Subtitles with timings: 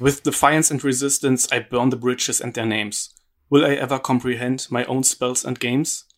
[0.00, 3.14] With defiance and resistance I burn the bridges and their names.
[3.50, 6.08] Will I ever comprehend my own spells and games?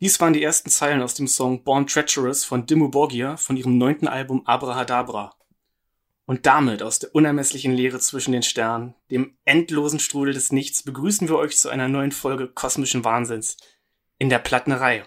[0.00, 3.78] Dies waren die ersten Zeilen aus dem Song Born Treacherous von Dimmu Borgir von ihrem
[3.78, 5.34] neunten Album Abrahadabra.
[6.24, 11.28] Und damit aus der unermesslichen Leere zwischen den Sternen, dem endlosen Strudel des Nichts, begrüßen
[11.28, 13.56] wir euch zu einer neuen Folge kosmischen Wahnsinns
[14.18, 15.02] in der Plattnerei.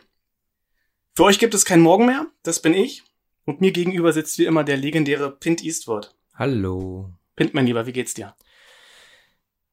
[1.15, 3.03] Für euch gibt es kein Morgen mehr, das bin ich.
[3.45, 6.13] Und mir gegenüber sitzt wie immer der legendäre Pint Eastwood.
[6.33, 7.13] Hallo.
[7.35, 8.35] Pint, mein Lieber, wie geht's dir?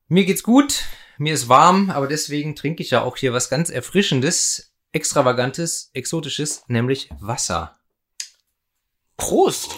[0.08, 0.86] Mir geht's gut,
[1.18, 6.64] mir ist warm, aber deswegen trinke ich ja auch hier was ganz Erfrischendes, Extravagantes, Exotisches,
[6.68, 7.78] nämlich Wasser.
[9.16, 9.76] Prost!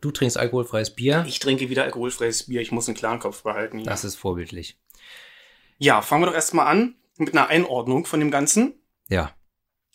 [0.00, 1.24] Du trinkst alkoholfreies Bier.
[1.28, 3.78] Ich trinke wieder alkoholfreies Bier, ich muss einen klaren Kopf behalten.
[3.78, 3.86] Hier.
[3.86, 4.76] Das ist vorbildlich.
[5.78, 8.74] Ja, fangen wir doch erstmal an mit einer Einordnung von dem Ganzen.
[9.08, 9.32] Ja.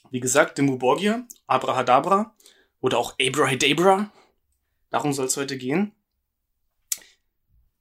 [0.09, 2.33] Wie gesagt, Dimmu Borgir, Abrahadabra
[2.79, 4.11] oder auch Abrahadabra.
[4.89, 5.93] Darum soll es heute gehen.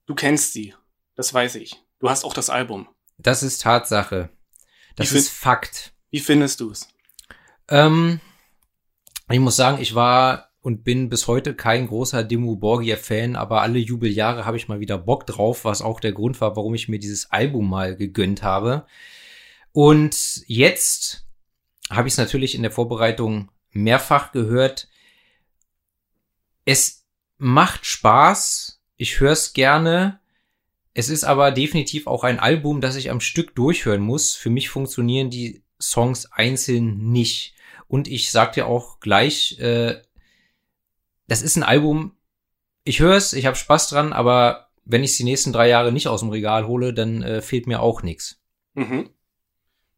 [0.06, 0.74] Du kennst sie,
[1.14, 1.82] das weiß ich.
[1.98, 2.88] Du hast auch das Album.
[3.18, 4.30] Das ist Tatsache.
[4.96, 5.92] Das ist Fakt.
[6.10, 6.88] Wie findest du's?
[7.68, 8.20] Ähm,
[9.30, 13.78] ich muss sagen, ich war und bin bis heute kein großer Dimmu Borgir-Fan, aber alle
[13.78, 16.98] Jubeljahre habe ich mal wieder Bock drauf, was auch der Grund war, warum ich mir
[16.98, 18.86] dieses Album mal gegönnt habe.
[19.72, 21.26] Und jetzt
[21.90, 24.88] habe ich es natürlich in der Vorbereitung mehrfach gehört.
[26.64, 27.06] Es
[27.38, 30.20] macht Spaß, ich höre es gerne.
[30.94, 34.34] Es ist aber definitiv auch ein Album, das ich am Stück durchhören muss.
[34.34, 37.54] Für mich funktionieren die Songs einzeln nicht.
[37.86, 40.02] Und ich sag dir auch gleich, äh,
[41.28, 42.16] das ist ein Album,
[42.84, 46.08] ich höre es, ich habe Spaß dran, aber wenn ich die nächsten drei Jahre nicht
[46.08, 48.40] aus dem Regal hole, dann äh, fehlt mir auch nichts.
[48.74, 49.10] Mhm.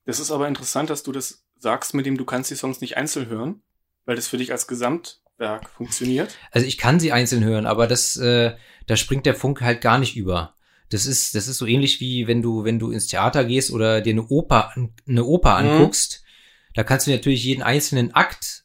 [0.05, 2.97] Das ist aber interessant, dass du das sagst, mit dem du kannst die Songs nicht
[2.97, 3.62] einzeln hören,
[4.09, 6.34] weil das für dich als Gesamtwerk funktioniert.
[6.51, 8.56] Also ich kann sie einzeln hören, aber das, äh,
[8.87, 10.56] da springt der Funke halt gar nicht über.
[10.88, 14.00] Das ist, das ist so ähnlich wie wenn du, wenn du ins Theater gehst oder
[14.00, 14.72] dir eine Oper,
[15.06, 15.69] eine Oper Mhm.
[15.69, 16.25] anguckst.
[16.72, 18.65] Da kannst du natürlich jeden einzelnen Akt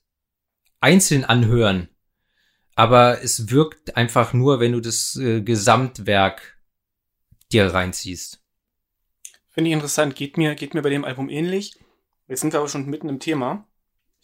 [0.79, 1.89] einzeln anhören.
[2.75, 6.57] Aber es wirkt einfach nur, wenn du das äh, Gesamtwerk
[7.51, 8.41] dir reinziehst.
[9.49, 11.75] Finde ich interessant, geht mir, geht mir bei dem Album ähnlich.
[12.29, 13.67] Jetzt sind wir aber schon mitten im Thema.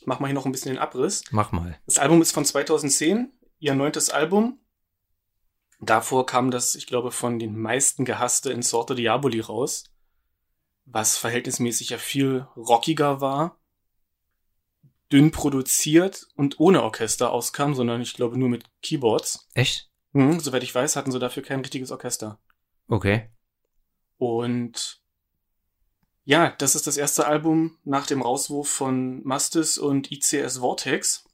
[0.09, 1.21] Ich mache mal hier noch ein bisschen den Abriss.
[1.29, 1.79] Mach mal.
[1.85, 4.59] Das Album ist von 2010, ihr neuntes Album.
[5.79, 9.83] Davor kam das, ich glaube, von den meisten gehasste in Sorte Diaboli raus,
[10.85, 13.59] was verhältnismäßig ja viel rockiger war,
[15.11, 19.47] dünn produziert und ohne Orchester auskam, sondern ich glaube nur mit Keyboards.
[19.53, 19.91] Echt?
[20.13, 22.39] Hm, soweit ich weiß, hatten sie dafür kein richtiges Orchester.
[22.87, 23.29] Okay.
[24.17, 24.98] Und
[26.29, 31.25] ja, das ist das erste Album nach dem Rauswurf von Mastis und ICS Vortex.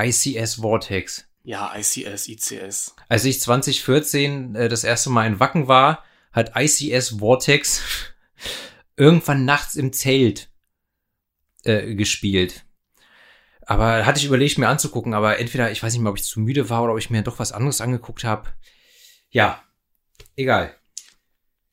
[0.00, 1.24] ICS Vortex.
[1.42, 2.94] Ja, ICS, ICS.
[3.08, 7.82] Als ich 2014 äh, das erste Mal in Wacken war, hat ICS Vortex
[8.96, 10.52] irgendwann nachts im Zelt
[11.64, 12.64] äh, gespielt.
[13.62, 16.38] Aber hatte ich überlegt, mir anzugucken, aber entweder, ich weiß nicht mehr, ob ich zu
[16.38, 18.50] müde war oder ob ich mir doch was anderes angeguckt habe.
[19.30, 19.64] Ja,
[20.36, 20.76] egal.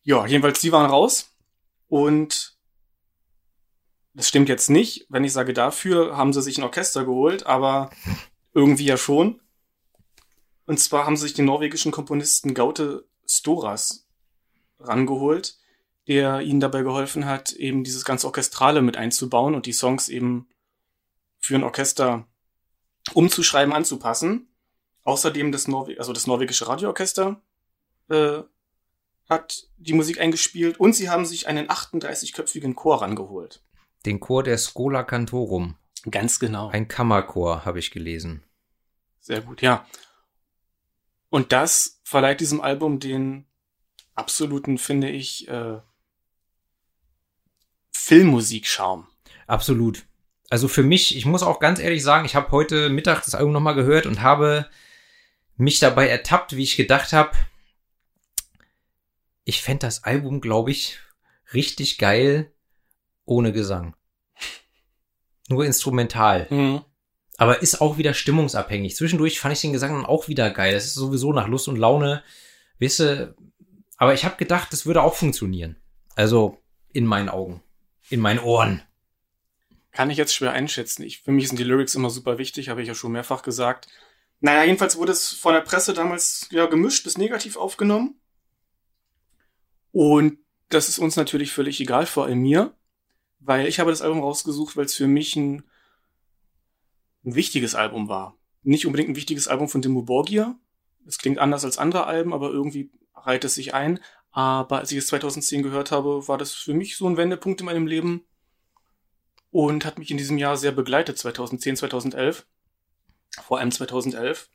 [0.01, 1.29] Ja, jedenfalls, die waren raus.
[1.87, 2.54] Und
[4.15, 5.05] das stimmt jetzt nicht.
[5.09, 7.89] Wenn ich sage dafür, haben sie sich ein Orchester geholt, aber
[8.53, 9.41] irgendwie ja schon.
[10.65, 14.07] Und zwar haben sie sich den norwegischen Komponisten Gaute Storas
[14.79, 15.57] rangeholt,
[16.07, 20.47] der ihnen dabei geholfen hat, eben dieses ganze Orchestrale mit einzubauen und die Songs eben
[21.37, 22.27] für ein Orchester
[23.13, 24.47] umzuschreiben, anzupassen.
[25.03, 27.41] Außerdem das, Norwe also das norwegische Radioorchester
[28.09, 28.41] äh,
[29.29, 33.64] hat die Musik eingespielt und sie haben sich einen 38-köpfigen Chor rangeholt.
[34.05, 35.75] Den Chor der Schola Cantorum.
[36.09, 36.69] Ganz genau.
[36.69, 38.43] Ein Kammerchor, habe ich gelesen.
[39.19, 39.85] Sehr gut, ja.
[41.29, 43.45] Und das verleiht diesem Album den
[44.13, 45.79] absoluten, finde ich, äh,
[47.91, 49.07] Filmmusikschaum.
[49.47, 50.05] Absolut.
[50.49, 53.51] Also für mich, ich muss auch ganz ehrlich sagen, ich habe heute Mittag das Album
[53.51, 54.69] nochmal gehört und habe
[55.57, 57.31] mich dabei ertappt, wie ich gedacht habe,
[59.43, 60.99] ich fände das Album, glaube ich,
[61.53, 62.51] richtig geil
[63.25, 63.95] ohne Gesang.
[65.49, 66.47] Nur instrumental.
[66.49, 66.81] Mhm.
[67.37, 68.95] Aber ist auch wieder stimmungsabhängig.
[68.95, 70.73] Zwischendurch fand ich den Gesang dann auch wieder geil.
[70.73, 72.23] Das ist sowieso nach Lust und Laune.
[72.79, 73.35] Weißt du,
[73.97, 75.75] aber ich habe gedacht, das würde auch funktionieren.
[76.15, 76.57] Also
[76.93, 77.61] in meinen Augen.
[78.09, 78.81] In meinen Ohren.
[79.91, 81.03] Kann ich jetzt schwer einschätzen.
[81.03, 83.87] Ich, für mich sind die Lyrics immer super wichtig, habe ich ja schon mehrfach gesagt.
[84.39, 88.19] Naja, jedenfalls wurde es von der Presse damals ja gemischt bis negativ aufgenommen.
[89.91, 90.39] Und
[90.69, 92.75] das ist uns natürlich völlig egal, vor allem mir,
[93.45, 95.63] weil ich habe das Album rausgesucht, weil es für mich ein,
[97.23, 98.37] ein wichtiges Album war.
[98.63, 100.55] nicht unbedingt ein wichtiges Album von Dimmu Borgir.
[101.05, 103.99] Es klingt anders als andere Alben, aber irgendwie reiht es sich ein.
[104.31, 107.67] Aber als ich es 2010 gehört habe, war das für mich so ein Wendepunkt in
[107.67, 108.25] meinem Leben
[109.51, 112.45] und hat mich in diesem Jahr sehr begleitet, 2010, 2011.
[113.43, 114.49] Vor allem 2011.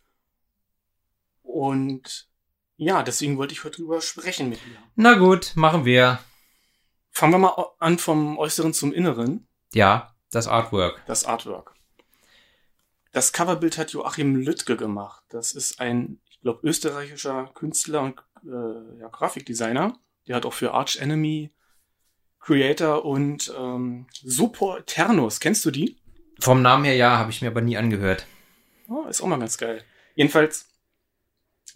[1.42, 2.28] Und
[2.76, 4.76] ja, deswegen wollte ich heute drüber sprechen mit dir.
[4.96, 6.18] Na gut, machen wir.
[7.10, 9.46] Fangen wir mal an vom Äußeren zum Inneren.
[9.72, 11.02] Ja, das Artwork.
[11.06, 11.74] Das Artwork.
[13.12, 15.24] Das Coverbild hat Joachim Lüttke gemacht.
[15.28, 19.98] Das ist ein, ich glaube, österreichischer Künstler und äh, ja, Grafikdesigner.
[20.28, 21.52] Der hat auch für Arch Enemy
[22.38, 25.40] Creator und ähm, Super Ternus.
[25.40, 25.96] Kennst du die?
[26.38, 28.26] Vom Namen her ja, habe ich mir aber nie angehört.
[28.88, 29.84] Oh, ist auch mal ganz geil.
[30.14, 30.68] Jedenfalls,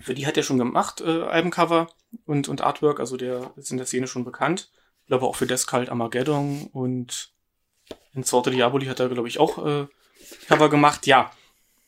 [0.01, 1.89] für die hat er schon gemacht, äh, Albencover
[2.25, 3.01] und, und Artwork.
[3.01, 4.71] Also der ist in der Szene schon bekannt.
[5.05, 7.33] Ich glaube auch für Descalt Armageddon und
[8.15, 9.87] in Sorte Diaboli hat er, glaube ich, auch äh,
[10.49, 11.07] Cover gemacht.
[11.07, 11.31] Ja.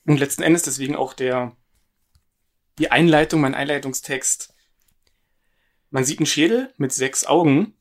[0.07, 1.57] Und letzten Endes deswegen auch der
[2.79, 4.55] die Einleitung, mein Einleitungstext.
[5.91, 7.73] Man sieht einen Schädel mit sechs Augen.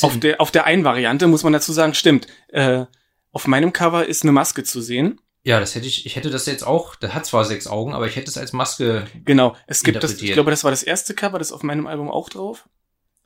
[0.00, 2.26] Auf der, auf der einen Variante muss man dazu sagen, stimmt.
[2.48, 2.86] Äh,
[3.30, 5.20] auf meinem Cover ist eine Maske zu sehen.
[5.44, 8.06] Ja, das hätte ich, ich hätte das jetzt auch, der hat zwar sechs Augen, aber
[8.06, 9.06] ich hätte es als Maske.
[9.24, 11.86] Genau, es gibt das, ich glaube, das war das erste Cover, das ist auf meinem
[11.86, 12.68] Album auch drauf.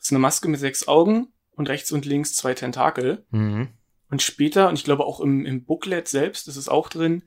[0.02, 3.24] Das ist eine Maske mit sechs Augen und rechts und links zwei Tentakel.
[3.30, 3.68] Mhm.
[4.10, 7.22] Und später, und ich glaube auch im, im Booklet selbst, ist es auch drin,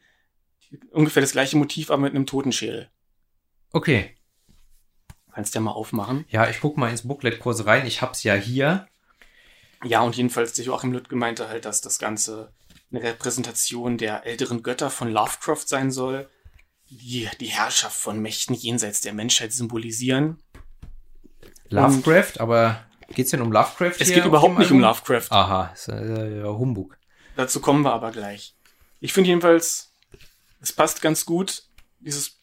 [0.91, 2.89] ungefähr das gleiche Motiv, aber mit einem Totenschädel.
[3.71, 4.17] Okay.
[5.33, 6.25] Kannst ja mal aufmachen.
[6.27, 7.87] Ja, ich guck mal ins Booklet kurz rein.
[7.87, 8.89] Ich hab's ja hier.
[9.85, 12.51] Ja, und jedenfalls, der Joachim Lüttke meinte halt, dass das Ganze
[12.91, 16.29] eine Repräsentation der älteren Götter von Lovecraft sein soll,
[16.89, 20.43] die die Herrschaft von Mächten jenseits der Menschheit symbolisieren.
[21.69, 22.83] Lovecraft, aber
[23.13, 23.95] geht's denn um Lovecraft?
[23.99, 25.27] Es geht überhaupt nicht um Lovecraft.
[25.29, 26.97] Aha, ist äh, Humbug.
[27.35, 28.55] Dazu kommen wir aber gleich.
[28.99, 29.91] Ich finde jedenfalls,
[30.61, 31.63] es passt ganz gut,
[31.99, 32.39] dieses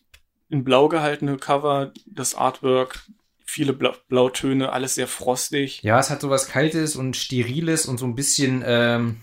[0.49, 3.07] in blau gehaltene Cover, das Artwork,
[3.45, 5.83] viele Bla Blautöne, alles sehr frostig.
[5.83, 9.21] Ja, es hat sowas Kaltes und Steriles und so ein bisschen, ähm,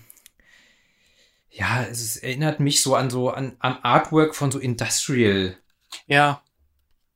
[1.50, 5.56] ja, es erinnert mich so an so an, an Artwork von so Industrial.
[6.06, 6.42] Ja.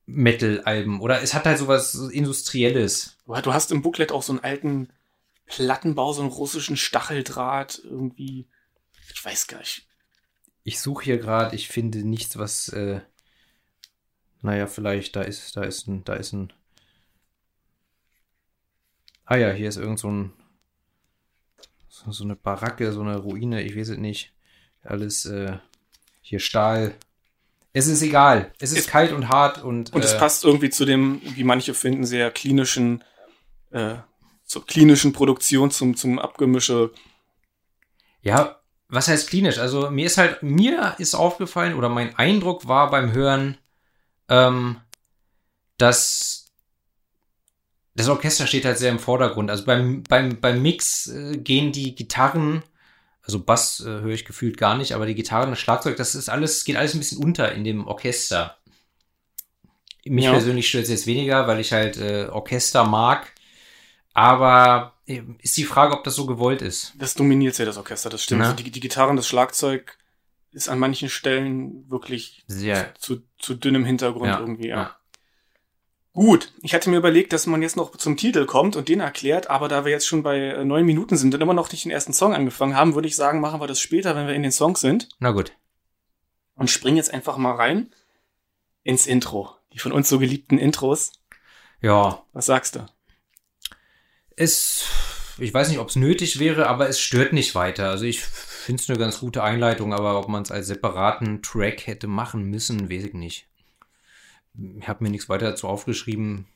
[0.07, 1.01] Metal-Alben.
[1.01, 3.17] Oder es hat halt sowas so Industrielles.
[3.27, 4.89] Du hast im Booklet auch so einen alten
[5.47, 8.47] Plattenbau, so einen russischen Stacheldraht, irgendwie.
[9.13, 9.87] Ich weiß gar nicht.
[10.63, 12.69] Ich suche hier gerade, ich finde nichts, was.
[12.69, 13.01] Äh,
[14.41, 16.53] naja, vielleicht, da ist, da ist ein, da ist ein.
[19.25, 20.33] Ah ja, hier ist irgend so ein.
[21.89, 24.33] So, so eine Baracke, so eine Ruine, ich weiß es nicht.
[24.83, 25.59] Alles, äh,
[26.21, 26.95] hier Stahl.
[27.77, 28.53] Es ist egal.
[28.61, 29.93] Es ist es, kalt und hart und.
[29.93, 33.03] Und äh, es passt irgendwie zu dem, wie manche finden, sehr klinischen,
[33.73, 33.97] äh,
[34.45, 36.93] zur klinischen Produktion, zum, zum Abgemische.
[38.23, 39.59] Ja, was heißt klinisch?
[39.59, 43.59] Also mir ist halt, mir ist aufgefallen oder mein Eindruck war beim Hören,
[44.29, 44.81] ähm,
[45.77, 46.53] dass
[47.97, 49.51] das Orchester steht halt sehr im Vordergrund.
[49.51, 52.63] Also beim, beim, beim Mix äh, gehen die Gitarren,
[53.27, 56.29] also Bass äh, höre ich gefühlt gar nicht, aber die Gitarren, das Schlagzeug, das ist
[56.29, 58.59] alles, geht alles ein bisschen unter in dem Orchester.
[60.05, 60.33] Mich ja.
[60.33, 63.33] persönlich stört es jetzt weniger, weil ich halt äh, Orchester mag.
[64.13, 66.93] Aber äh, ist die Frage, ob das so gewollt ist.
[66.99, 68.43] Das dominiert ja das Orchester, das stimmt.
[68.43, 69.97] Also die, die Gitarren, das Schlagzeug
[70.53, 72.95] ist an manchen Stellen wirklich Sehr.
[72.97, 74.39] Zu, zu, dünnem Hintergrund ja.
[74.39, 74.97] irgendwie, ja.
[76.15, 79.51] Gut, ich hatte mir überlegt, dass man jetzt noch zum Titel kommt und den erklärt,
[79.51, 81.91] aber da wir jetzt schon bei äh, neun Minuten sind und immer noch nicht den
[81.91, 84.53] ersten Song angefangen haben, würde ich sagen, machen wir das später, wenn wir in den
[84.53, 85.09] Songs sind.
[85.19, 85.53] Na gut.
[86.55, 87.93] Und springen jetzt einfach mal rein
[88.85, 89.57] ins Intro.
[89.73, 91.11] Die von uns so geliebten Intros.
[91.81, 92.23] Ja.
[92.33, 92.87] Was sagst du?
[94.37, 94.87] Es,
[95.39, 97.91] ich weiß nicht, ob es nötig wäre, aber es stört nicht weiter.
[97.91, 101.89] Also ich finde es eine ganz gute Einleitung, aber ob man es als separaten Track
[101.89, 103.49] hätte machen müssen, weiß ich nicht.
[104.57, 106.47] Ich habe mir nichts weiter dazu aufgeschrieben.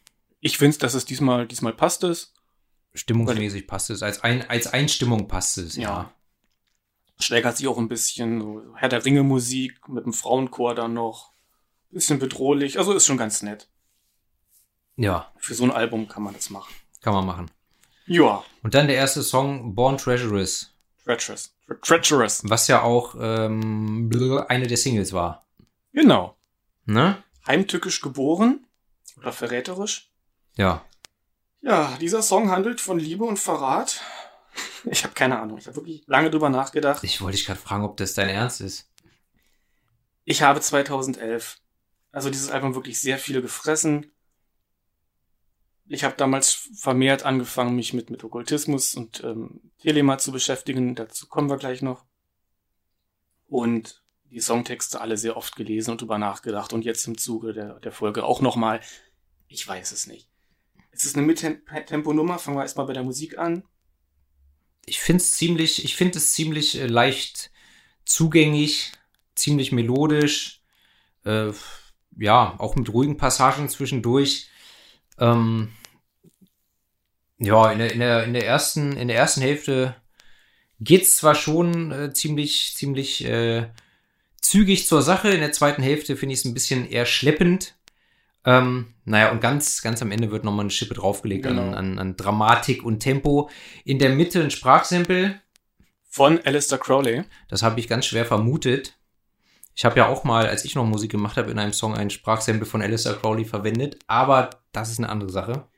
[0.41, 2.33] Ich finde, dass es diesmal, diesmal passt es.
[2.95, 4.03] Stimmungsmäßig passt es.
[4.03, 5.83] Als, ein, als Einstimmung passt es, ja.
[5.83, 6.13] ja.
[7.21, 11.33] Steigert sich auch ein bisschen, so Herr der Ringe Musik mit dem Frauenchor dann noch.
[11.91, 13.69] Bisschen bedrohlich, also ist schon ganz nett.
[14.97, 15.33] Ja.
[15.37, 16.73] Für so ein Album kann man das machen.
[17.01, 17.51] Kann man machen.
[18.07, 18.45] Ja.
[18.63, 20.75] Und dann der erste Song, Born Treacherous.
[21.05, 21.55] Treacherous.
[21.83, 22.43] Treacherous.
[22.45, 24.11] Was ja auch ähm,
[24.49, 25.47] eine der Singles war.
[25.93, 26.37] Genau.
[26.85, 27.23] Ne?
[27.49, 28.67] Heimtückisch geboren
[29.17, 30.13] oder verräterisch.
[30.57, 30.85] Ja.
[31.61, 34.03] Ja, dieser Song handelt von Liebe und Verrat.
[34.85, 35.59] Ich habe keine Ahnung.
[35.59, 37.05] Ich habe wirklich lange drüber nachgedacht.
[37.05, 38.91] Ich wollte dich gerade fragen, ob das dein Ernst ist.
[40.25, 41.61] Ich habe 2011,
[42.11, 44.11] also dieses Album wirklich sehr viele gefressen.
[45.87, 50.95] Ich habe damals vermehrt angefangen, mich mit, mit Okkultismus und ähm, Telema zu beschäftigen.
[50.95, 52.05] Dazu kommen wir gleich noch.
[53.47, 57.81] Und die Songtexte alle sehr oft gelesen und drüber nachgedacht und jetzt im Zuge der,
[57.81, 58.81] der Folge auch nochmal.
[59.49, 60.29] Ich weiß es nicht.
[60.91, 63.65] Es ist eine Mittempo-Nummer, fangen wir erstmal bei der Musik an.
[64.85, 67.51] Ich finde es ziemlich, ich finde es ziemlich äh, leicht
[68.05, 68.93] zugänglich,
[69.35, 70.63] ziemlich melodisch,
[71.25, 71.53] äh,
[72.17, 74.49] ja, auch mit ruhigen Passagen zwischendurch.
[75.19, 75.73] Ähm,
[77.39, 79.95] ja, in der, in der, in der ersten, in der ersten Hälfte
[80.81, 83.69] geht's zwar schon äh, ziemlich, ziemlich äh,
[84.41, 85.31] zügig zur Sache.
[85.31, 87.75] In der zweiten Hälfte finde ich es ein bisschen eher schleppend.
[88.45, 91.63] Ähm, naja, und ganz, ganz am Ende wird nochmal eine Schippe draufgelegt genau.
[91.63, 93.51] an, an, an Dramatik und Tempo.
[93.85, 95.41] In der Mitte ein Sprachsample.
[96.11, 97.25] Von Alistair Crowley.
[97.49, 98.99] Das habe ich ganz schwer vermutet.
[99.79, 102.11] Ich habe ja auch mal, als ich noch Musik gemacht habe, in einem Song ein
[102.11, 105.69] Sprachsample von Alistair Crowley verwendet, aber das ist eine andere Sache.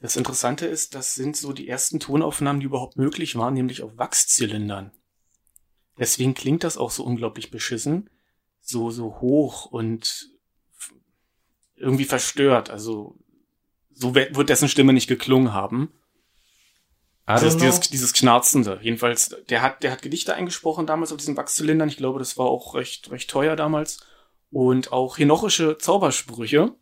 [0.00, 3.96] Das Interessante ist, das sind so die ersten Tonaufnahmen, die überhaupt möglich waren, nämlich auf
[3.96, 4.90] Wachszylindern.
[5.98, 8.10] Deswegen klingt das auch so unglaublich beschissen,
[8.60, 10.30] so, so hoch und
[11.76, 12.70] irgendwie verstört.
[12.70, 13.16] Also,
[13.92, 15.92] so wird dessen Stimme nicht geklungen haben.
[17.26, 18.78] Also dieses, dieses Knarzende.
[18.82, 21.88] Jedenfalls, der hat, der hat Gedichte eingesprochen damals auf diesen Wachszylindern.
[21.88, 24.00] Ich glaube, das war auch recht, recht teuer damals.
[24.50, 26.74] Und auch henochische Zaubersprüche.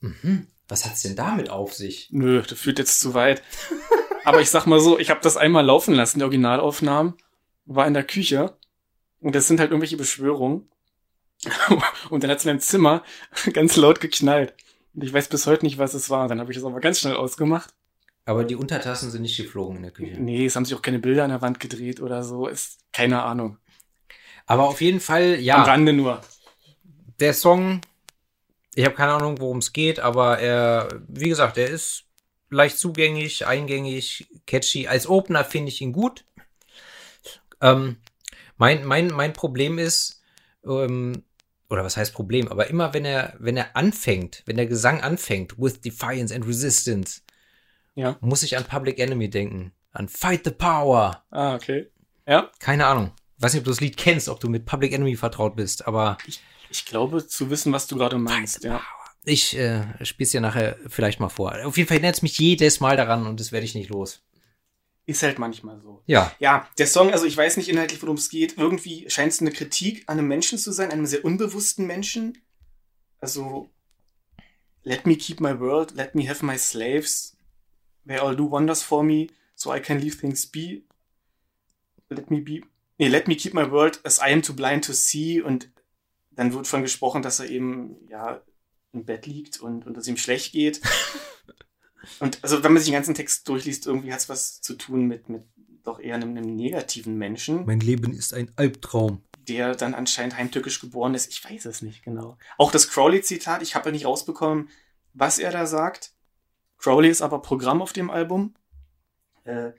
[0.00, 0.48] Mhm.
[0.68, 2.08] Was hat's denn damit auf sich?
[2.10, 3.42] Nö, das führt jetzt zu weit.
[4.24, 7.14] Aber ich sag mal so, ich habe das einmal laufen lassen, die Originalaufnahmen,
[7.66, 8.56] war in der Küche
[9.20, 10.68] und das sind halt irgendwelche Beschwörungen.
[12.10, 13.02] und dann hat's in meinem Zimmer
[13.52, 14.54] ganz laut geknallt.
[14.94, 16.28] Und ich weiß bis heute nicht, was es war.
[16.28, 17.74] Dann habe ich das aber ganz schnell ausgemacht.
[18.24, 20.20] Aber die Untertassen sind nicht geflogen in der Küche.
[20.20, 22.48] Nee, es haben sich auch keine Bilder an der Wand gedreht oder so.
[22.48, 23.58] Ist keine Ahnung.
[24.46, 25.56] Aber auf jeden Fall, ja.
[25.56, 26.22] Am Rande nur.
[27.20, 27.82] Der Song
[28.76, 32.04] ich habe keine Ahnung, worum es geht, aber er, wie gesagt, er ist
[32.50, 34.86] leicht zugänglich, eingängig, catchy.
[34.86, 36.26] Als Opener finde ich ihn gut.
[37.60, 37.96] Ähm,
[38.56, 40.22] mein, mein, mein Problem ist,
[40.64, 41.22] ähm,
[41.68, 45.58] oder was heißt Problem, aber immer wenn er, wenn er anfängt, wenn der Gesang anfängt,
[45.58, 47.22] with Defiance and Resistance,
[47.94, 48.16] ja.
[48.20, 49.72] muss ich an Public Enemy denken.
[49.92, 51.24] An Fight the Power.
[51.30, 51.90] Ah, okay.
[52.26, 52.50] Ja.
[52.58, 53.12] Keine Ahnung.
[53.38, 56.18] Weiß nicht, ob du das Lied kennst, ob du mit Public Enemy vertraut bist, aber.
[56.26, 58.80] Ich ich glaube zu wissen, was du gerade meinst, ja.
[59.24, 61.54] Ich äh, spiele es dir nachher vielleicht mal vor.
[61.64, 64.22] Auf jeden Fall erinnert es mich jedes Mal daran und das werde ich nicht los.
[65.08, 66.02] Ist halt manchmal so.
[66.06, 66.34] Ja.
[66.40, 68.58] Ja, der Song, also ich weiß nicht inhaltlich, worum es geht.
[68.58, 72.42] Irgendwie scheint es eine Kritik an einem Menschen zu sein, einem sehr unbewussten Menschen.
[73.20, 73.70] Also,
[74.82, 77.36] let me keep my world, let me have my slaves.
[78.04, 80.82] They all do wonders for me, so I can leave things be.
[82.08, 82.62] Let me be.
[82.98, 85.40] Nee, let me keep my world as I am too blind to see.
[85.40, 85.70] Und
[86.32, 88.42] dann wird von gesprochen, dass er eben ja
[88.92, 90.80] im Bett liegt und, und es ihm schlecht geht.
[92.20, 95.06] und also wenn man sich den ganzen Text durchliest, irgendwie hat es was zu tun
[95.06, 95.44] mit, mit
[95.84, 97.64] doch eher einem, einem negativen Menschen.
[97.64, 99.22] Mein Leben ist ein Albtraum.
[99.48, 101.30] Der dann anscheinend heimtückisch geboren ist.
[101.30, 102.36] Ich weiß es nicht genau.
[102.58, 104.68] Auch das Crowley-Zitat, ich habe ja nicht rausbekommen,
[105.12, 106.12] was er da sagt.
[106.78, 108.54] Crowley ist aber Programm auf dem Album.
[109.44, 109.70] Äh,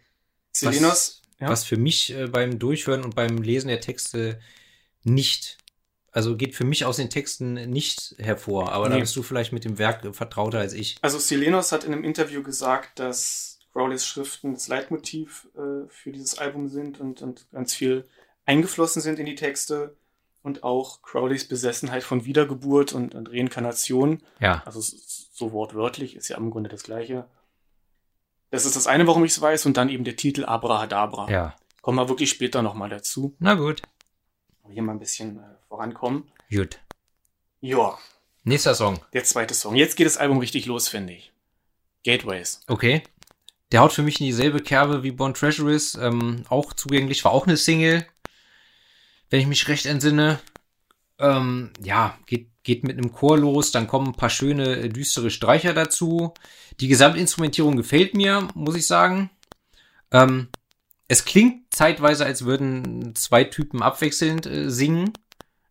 [0.52, 1.22] Selenos.
[1.22, 1.50] Was, ja?
[1.50, 4.40] was für mich äh, beim Durchhören und beim Lesen der Texte
[5.04, 5.58] nicht
[6.12, 8.96] also geht für mich aus den Texten nicht hervor, aber nee.
[8.96, 10.98] da bist du vielleicht mit dem Werk vertrauter als ich.
[11.02, 16.40] Also Silenos hat in einem Interview gesagt, dass Crowleys Schriften das Leitmotiv äh, für dieses
[16.40, 18.08] Album sind und, und ganz viel
[18.46, 19.96] eingeflossen sind in die Texte
[20.42, 24.24] und auch Crowleys Besessenheit von Wiedergeburt und, und Reinkarnation.
[24.40, 24.64] Ja.
[24.66, 27.28] Also so wortwörtlich ist ja im Grunde das Gleiche.
[28.50, 31.30] Das ist das eine, warum ich es weiß, und dann eben der Titel Abrahadabra.
[31.30, 31.56] Ja.
[31.82, 33.36] Kommen wir wirklich später nochmal dazu.
[33.40, 33.82] Na gut.
[34.70, 36.24] Hier mal ein bisschen äh, vorankommen.
[36.50, 36.80] Gut.
[37.60, 37.98] Ja.
[38.44, 39.00] Nächster Song.
[39.14, 39.76] Der zweite Song.
[39.76, 41.32] Jetzt geht das Album richtig los, finde ich.
[42.04, 42.62] Gateways.
[42.68, 43.04] Okay.
[43.72, 45.96] Der haut für mich in dieselbe Kerbe wie Born Treasuries.
[45.96, 48.06] Ähm, auch zugänglich, war auch eine Single.
[49.30, 50.40] Wenn ich mich recht entsinne.
[51.20, 55.32] Ähm, ja, geht, geht mit einem Chor los, dann kommen ein paar schöne, äh, düstere
[55.32, 56.34] Streicher dazu.
[56.80, 59.32] Die Gesamtinstrumentierung gefällt mir, muss ich sagen.
[60.12, 60.48] Ähm,
[61.08, 65.12] es klingt zeitweise, als würden zwei Typen abwechselnd äh, singen.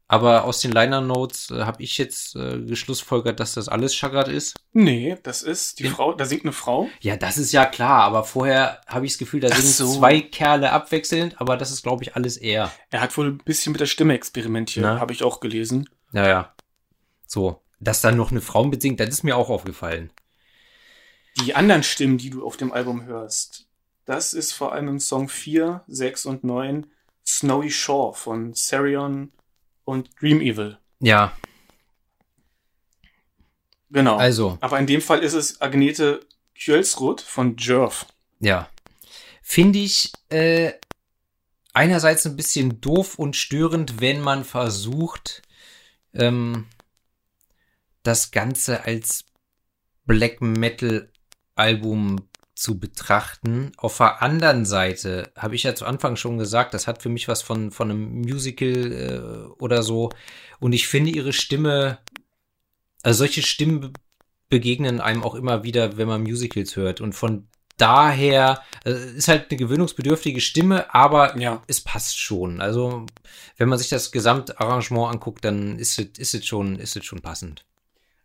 [0.08, 4.28] Aber aus den Liner Notes äh, habe ich jetzt äh, geschlussfolgert, dass das alles Chagrat
[4.28, 4.54] ist.
[4.72, 5.90] Nee, das ist die ja.
[5.90, 6.88] Frau, da singt eine Frau.
[7.00, 9.98] Ja, das ist ja klar, aber vorher habe ich das Gefühl, da singen so.
[9.98, 12.70] zwei Kerle abwechselnd, aber das ist, glaube ich, alles er.
[12.90, 15.88] Er hat wohl ein bisschen mit der Stimme experimentiert, habe ich auch gelesen.
[16.12, 16.54] Naja.
[17.26, 20.12] So, dass da noch eine Frau mitsingt, das ist mir auch aufgefallen.
[21.42, 23.66] Die anderen Stimmen, die du auf dem Album hörst,
[24.04, 26.86] das ist vor allem im Song 4, 6 und 9
[27.26, 29.32] Snowy Shore von Sarion
[29.86, 30.76] und Dream Evil.
[31.00, 31.32] Ja.
[33.90, 34.16] Genau.
[34.16, 34.58] Also.
[34.60, 36.20] Aber in dem Fall ist es Agnete
[36.54, 38.06] Kjölsrud von Jerv.
[38.40, 38.68] Ja.
[39.42, 40.72] Finde ich äh,
[41.72, 45.42] einerseits ein bisschen doof und störend, wenn man versucht,
[46.12, 46.66] ähm,
[48.02, 49.24] das Ganze als
[50.04, 51.10] Black Metal
[51.54, 52.25] Album
[52.56, 53.70] zu betrachten.
[53.76, 57.28] Auf der anderen Seite habe ich ja zu Anfang schon gesagt, das hat für mich
[57.28, 60.10] was von, von einem Musical äh, oder so.
[60.58, 61.98] Und ich finde ihre Stimme,
[63.02, 63.92] also solche Stimmen
[64.48, 67.02] begegnen einem auch immer wieder, wenn man Musicals hört.
[67.02, 67.46] Und von
[67.76, 71.62] daher äh, ist halt eine gewöhnungsbedürftige Stimme, aber ja.
[71.66, 72.62] es passt schon.
[72.62, 73.04] Also
[73.58, 77.20] wenn man sich das Gesamtarrangement anguckt, dann ist es ist es schon ist es schon
[77.20, 77.66] passend.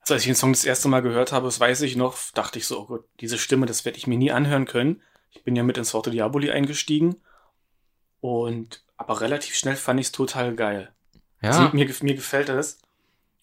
[0.02, 2.60] Also als ich den Song das erste Mal gehört habe, das weiß ich noch, dachte
[2.60, 5.02] ich so, oh Gott, diese Stimme, das werde ich mir nie anhören können.
[5.32, 7.18] Ich bin ja mit ins Sorte Diaboli eingestiegen
[8.20, 10.92] und aber relativ schnell fand ich es total geil.
[11.42, 11.50] Ja.
[11.50, 12.80] Also, mir, mir gefällt das.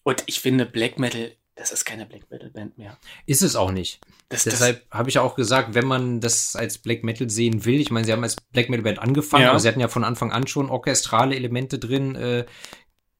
[0.03, 2.97] Und ich finde Black Metal, das ist keine Black Metal Band mehr.
[3.25, 3.99] Ist es auch nicht.
[4.29, 7.91] Das, Deshalb habe ich auch gesagt, wenn man das als Black Metal sehen will, ich
[7.91, 9.49] meine, sie haben als Black Metal Band angefangen, ja.
[9.49, 12.45] aber sie hatten ja von Anfang an schon orchestrale Elemente drin, äh,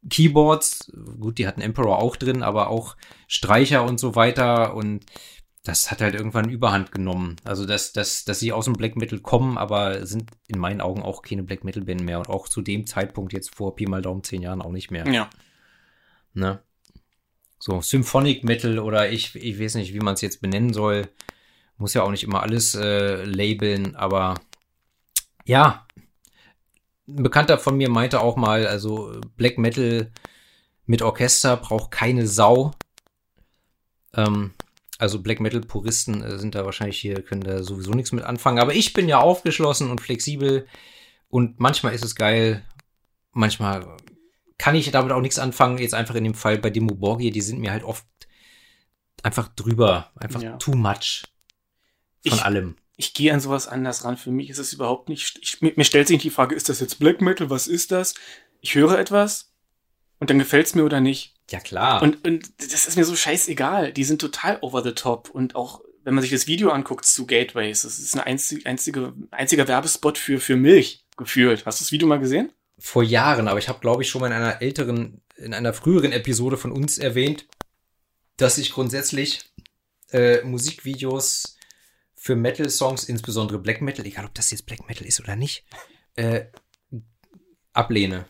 [0.07, 2.95] Keyboards, gut, die hatten Emperor auch drin, aber auch
[3.27, 5.05] Streicher und so weiter und
[5.63, 7.35] das hat halt irgendwann Überhand genommen.
[7.43, 11.01] Also, dass, dass, dass sie aus dem Black Metal kommen, aber sind in meinen Augen
[11.01, 14.01] auch keine Black Metal Band mehr und auch zu dem Zeitpunkt jetzt vor Pi mal
[14.01, 15.07] Daumen zehn Jahren auch nicht mehr.
[15.07, 15.29] Ja.
[16.33, 16.61] Ne?
[17.59, 21.09] So, Symphonic Metal oder ich, ich weiß nicht, wie man es jetzt benennen soll.
[21.77, 24.35] Muss ja auch nicht immer alles äh, labeln, aber
[25.45, 25.85] ja,
[27.17, 30.11] ein Bekannter von mir meinte auch mal, also Black Metal
[30.85, 32.71] mit Orchester braucht keine Sau.
[34.13, 34.53] Ähm,
[34.97, 38.59] also Black Metal Puristen äh, sind da wahrscheinlich hier, können da sowieso nichts mit anfangen.
[38.59, 40.67] Aber ich bin ja aufgeschlossen und flexibel
[41.29, 42.63] und manchmal ist es geil,
[43.31, 43.97] manchmal
[44.57, 45.77] kann ich damit auch nichts anfangen.
[45.77, 48.05] Jetzt einfach in dem Fall bei Demo Borgia, die sind mir halt oft
[49.23, 50.57] einfach drüber, einfach ja.
[50.57, 51.23] too much
[52.27, 54.17] von ich, allem ich gehe an sowas anders ran.
[54.17, 55.39] Für mich ist es überhaupt nicht.
[55.41, 57.49] Ich, mir, mir stellt sich nicht die Frage, ist das jetzt Black Metal?
[57.49, 58.13] Was ist das?
[58.59, 59.53] Ich höre etwas
[60.19, 61.33] und dann gefällt's mir oder nicht.
[61.49, 62.01] Ja, klar.
[62.01, 63.93] Und, und das ist mir so scheißegal.
[63.93, 65.29] Die sind total over the top.
[65.29, 69.13] Und auch, wenn man sich das Video anguckt zu Gateways, das ist ein einzig, einzige,
[69.31, 71.65] einziger Werbespot für, für Milch gefühlt.
[71.65, 72.51] Hast du das Video mal gesehen?
[72.79, 76.11] Vor Jahren, aber ich habe, glaube ich, schon mal in einer älteren, in einer früheren
[76.11, 77.45] Episode von uns erwähnt,
[78.35, 79.39] dass ich grundsätzlich
[80.11, 81.55] äh, Musikvideos
[82.19, 85.63] für Metal-Songs, insbesondere Black Metal, egal ob das jetzt Black Metal ist oder nicht,
[86.15, 86.47] äh,
[87.71, 88.25] ablehne.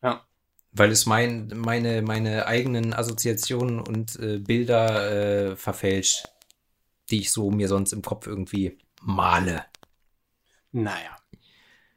[0.00, 0.24] Ja.
[0.70, 6.28] Weil es mein, meine, meine eigenen Assoziationen und äh, Bilder äh, verfälscht,
[7.10, 9.64] die ich so mir sonst im Kopf irgendwie male.
[10.70, 11.18] Naja.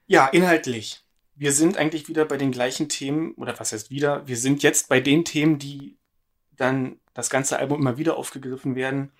[0.07, 1.03] Ja, inhaltlich.
[1.35, 4.27] Wir sind eigentlich wieder bei den gleichen Themen, oder was heißt wieder?
[4.27, 5.99] Wir sind jetzt bei den Themen, die
[6.53, 9.11] dann das ganze Album immer wieder aufgegriffen werden.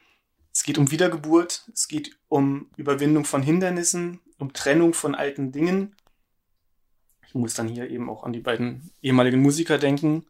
[0.56, 5.94] Es geht um Wiedergeburt, es geht um Überwindung von Hindernissen, um Trennung von alten Dingen.
[7.28, 10.26] Ich muss dann hier eben auch an die beiden ehemaligen Musiker denken,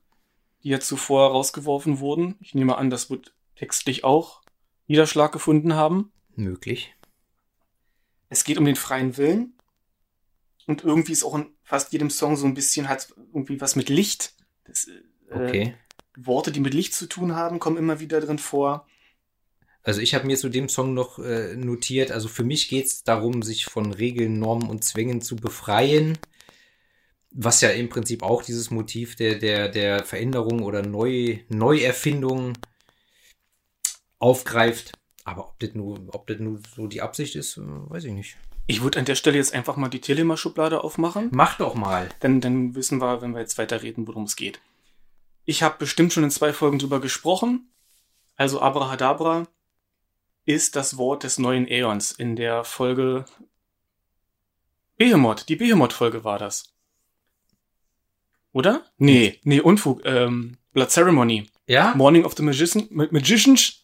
[0.64, 2.38] die ja zuvor rausgeworfen wurden.
[2.40, 4.42] Ich nehme an, das wird textlich auch
[4.88, 6.12] Niederschlag gefunden haben.
[6.36, 6.96] Möglich.
[8.30, 9.54] Es geht um den freien Willen.
[10.66, 13.90] Und irgendwie ist auch in fast jedem Song so ein bisschen, hat irgendwie was mit
[13.90, 14.34] Licht.
[14.64, 15.76] Das, äh, okay.
[16.18, 18.88] Worte, die mit Licht zu tun haben, kommen immer wieder drin vor.
[19.86, 23.04] Also ich habe mir zu dem Song noch äh, notiert, also für mich geht es
[23.04, 26.18] darum, sich von Regeln, Normen und Zwängen zu befreien,
[27.30, 32.58] was ja im Prinzip auch dieses Motiv der, der, der Veränderung oder Neu, Neuerfindung
[34.18, 34.94] aufgreift.
[35.24, 38.38] Aber ob das, nur, ob das nur so die Absicht ist, äh, weiß ich nicht.
[38.66, 41.30] Ich würde an der Stelle jetzt einfach mal die Telema-Schublade aufmachen.
[41.32, 42.10] Mach doch mal.
[42.24, 44.60] Denn dann wissen wir, wenn wir jetzt weiterreden, worum es geht.
[45.44, 47.70] Ich habe bestimmt schon in zwei Folgen drüber gesprochen.
[48.36, 49.48] Also Abrahadabra
[50.46, 53.26] ist das Wort des neuen Äons in der Folge
[54.98, 55.50] Behemoth.
[55.50, 56.74] Die Behemoth-Folge war das.
[58.54, 58.86] Oder?
[58.98, 60.06] Nee, nee, Unfug.
[60.06, 61.50] Ähm, Blood Ceremony.
[61.68, 61.94] Ja?
[61.96, 63.84] Morning of the Magician, Magicians.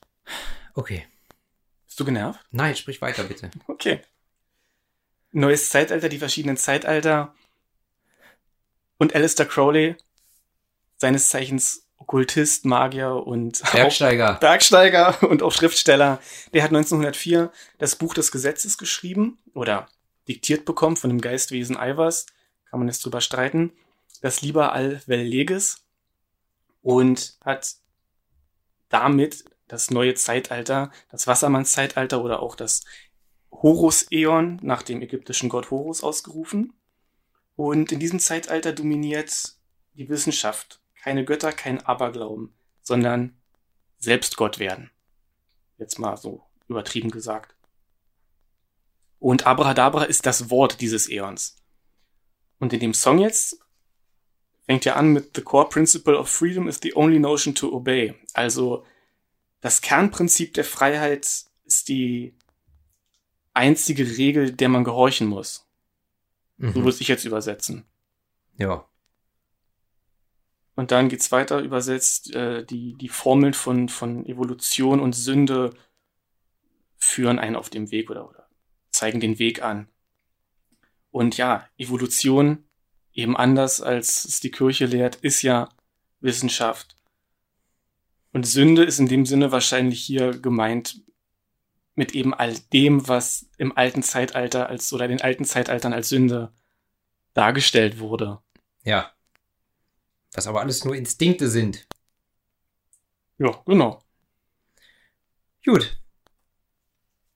[0.73, 1.05] Okay.
[1.85, 2.39] Bist du genervt?
[2.51, 3.51] Nein, sprich weiter, bitte.
[3.67, 4.01] Okay.
[5.33, 7.33] Neues Zeitalter, die verschiedenen Zeitalter.
[8.97, 9.95] Und Alistair Crowley,
[10.97, 14.33] seines Zeichens Okkultist, Magier und Bergsteiger.
[14.33, 16.19] Bergsteiger und auch Schriftsteller.
[16.53, 19.87] Der hat 1904 das Buch des Gesetzes geschrieben oder
[20.27, 22.25] diktiert bekommen von dem Geistwesen Ivers.
[22.69, 23.71] Kann man jetzt drüber streiten.
[24.21, 25.85] Das Lieber all vel leges
[26.81, 27.75] und hat
[28.89, 32.83] damit das neue Zeitalter, das Wassermannszeitalter oder auch das
[33.53, 36.73] Horus-Äon nach dem ägyptischen Gott Horus ausgerufen.
[37.55, 39.53] Und in diesem Zeitalter dominiert
[39.93, 43.35] die Wissenschaft keine Götter, kein Aberglauben, sondern
[43.97, 44.91] selbst Gott werden.
[45.77, 47.55] Jetzt mal so übertrieben gesagt.
[49.19, 51.57] Und Abrahadabra ist das Wort dieses Äons.
[52.59, 53.59] Und in dem Song jetzt
[54.65, 58.15] fängt ja an mit The core principle of freedom is the only notion to obey.
[58.33, 58.85] Also
[59.59, 62.35] das Kernprinzip der Freiheit ist die
[63.53, 65.67] einzige Regel, der man gehorchen muss.
[66.57, 66.73] Mhm.
[66.73, 67.85] So würde ich jetzt übersetzen.
[68.57, 68.87] Ja.
[70.75, 75.71] Und dann geht's weiter übersetzt, äh, die, die Formeln von, von Evolution und Sünde
[76.97, 78.47] führen einen auf dem Weg oder, oder
[78.91, 79.87] zeigen den Weg an.
[81.09, 82.63] Und ja, Evolution,
[83.11, 85.69] eben anders als es die Kirche lehrt, ist ja
[86.21, 86.97] Wissenschaft.
[88.31, 91.01] Und Sünde ist in dem Sinne wahrscheinlich hier gemeint
[91.95, 96.53] mit eben all dem, was im alten Zeitalter als oder den alten Zeitaltern als Sünde
[97.33, 98.39] dargestellt wurde.
[98.83, 99.11] Ja.
[100.33, 101.87] Was aber alles nur Instinkte sind.
[103.37, 104.01] Ja, genau.
[105.65, 105.97] Gut.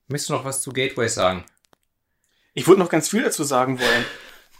[0.08, 1.44] Möchtest du noch was zu Gateway sagen?
[2.54, 4.04] Ich würde noch ganz viel dazu sagen wollen,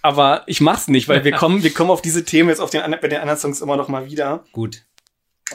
[0.03, 2.83] aber ich mach's nicht, weil wir kommen, wir kommen auf diese Themen jetzt auf den,
[2.83, 4.45] bei den anderen Songs immer noch mal wieder.
[4.53, 4.85] Gut.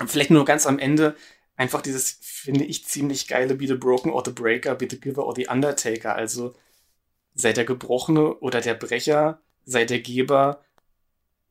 [0.07, 1.15] Vielleicht nur ganz am Ende
[1.55, 5.25] einfach dieses, finde ich, ziemlich geile Be the Broken or the Breaker, Be the Giver
[5.25, 6.15] or the Undertaker.
[6.15, 6.53] Also
[7.33, 10.63] sei der Gebrochene oder der Brecher, sei der Geber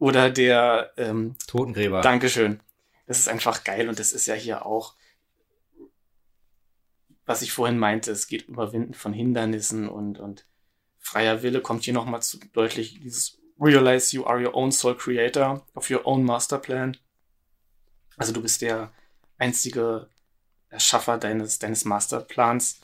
[0.01, 2.01] oder der ähm, Totengräber.
[2.01, 2.59] Dankeschön.
[3.07, 4.95] Das ist einfach geil und das ist ja hier auch,
[7.27, 10.47] was ich vorhin meinte, es geht Überwinden von Hindernissen und, und
[10.99, 15.67] freier Wille kommt hier nochmal zu deutlich dieses Realize you are your own soul creator
[15.75, 16.97] of your own master plan.
[18.17, 18.91] Also du bist der
[19.37, 20.09] einzige
[20.71, 22.81] Erschaffer deines, deines Masterplans.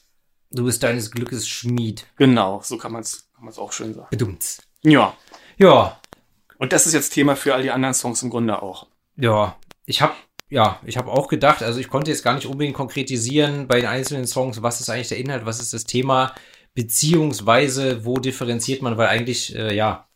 [0.50, 2.06] Du bist deines Glückes Schmied.
[2.16, 3.26] Genau, so kann man es
[3.56, 4.08] auch schön sagen.
[4.10, 4.58] Bedummt.
[4.82, 5.16] Ja,
[5.56, 5.98] Ja.
[6.58, 8.86] Und das ist jetzt Thema für all die anderen Songs im Grunde auch.
[9.16, 9.56] Ja.
[9.84, 10.16] Ich hab,
[10.48, 13.86] ja, ich habe auch gedacht, also ich konnte jetzt gar nicht unbedingt konkretisieren bei den
[13.86, 16.34] einzelnen Songs, was ist eigentlich der Inhalt, was ist das Thema,
[16.74, 20.08] beziehungsweise wo differenziert man, weil eigentlich, äh, ja,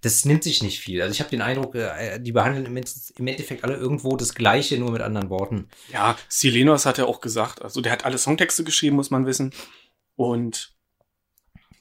[0.00, 1.00] das nimmt sich nicht viel.
[1.00, 4.90] Also ich habe den Eindruck, äh, die behandeln im Endeffekt alle irgendwo das Gleiche, nur
[4.90, 5.68] mit anderen Worten.
[5.92, 9.52] Ja, Silenos hat ja auch gesagt, also der hat alle Songtexte geschrieben, muss man wissen.
[10.14, 10.74] Und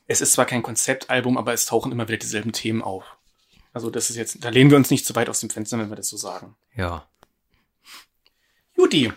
[0.07, 3.16] es ist zwar kein Konzeptalbum, aber es tauchen immer wieder dieselben Themen auf.
[3.77, 5.89] Also das ist jetzt, da lehnen wir uns nicht zu weit aus dem Fenster, wenn
[5.89, 6.55] wir das so sagen.
[6.75, 7.07] Ja.
[8.75, 9.13] Juti,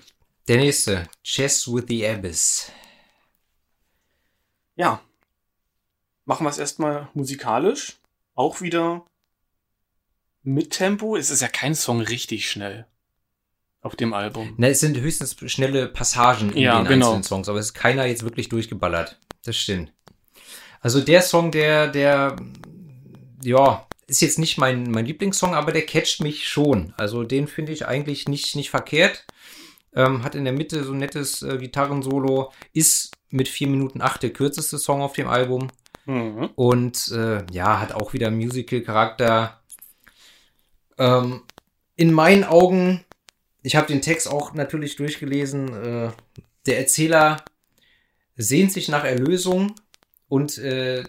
[0.49, 2.71] Der nächste, Chess with the Abyss.
[4.77, 5.01] ja.
[6.27, 7.97] Machen wir es erstmal musikalisch.
[8.35, 9.07] Auch wieder
[10.43, 11.17] mit Tempo.
[11.17, 12.87] Es ist ja kein Song richtig schnell
[13.81, 14.53] auf dem Album.
[14.59, 17.07] Na, es sind höchstens schnelle Passagen in Ja, den genau.
[17.07, 19.19] einzelnen Songs, aber es ist keiner jetzt wirklich durchgeballert.
[19.45, 19.95] Das stimmt.
[20.81, 22.37] Also der Song, der, der,
[23.43, 26.93] ja, ist jetzt nicht mein, mein Lieblingssong, aber der catcht mich schon.
[26.97, 29.25] Also den finde ich eigentlich nicht, nicht verkehrt.
[29.95, 32.53] Ähm, hat in der Mitte so ein nettes äh, Gitarrensolo.
[32.73, 35.69] Ist mit 4 Minuten 8 der kürzeste Song auf dem Album.
[36.07, 36.51] Mhm.
[36.57, 39.61] Und äh, ja, hat auch wieder Musical-Charakter.
[40.99, 41.43] Ähm,
[41.95, 43.05] in meinen Augen,
[43.63, 46.11] ich habe den Text auch natürlich durchgelesen, äh,
[46.67, 47.45] der Erzähler
[48.37, 49.77] sehnt sich nach Erlösung
[50.29, 51.05] und äh,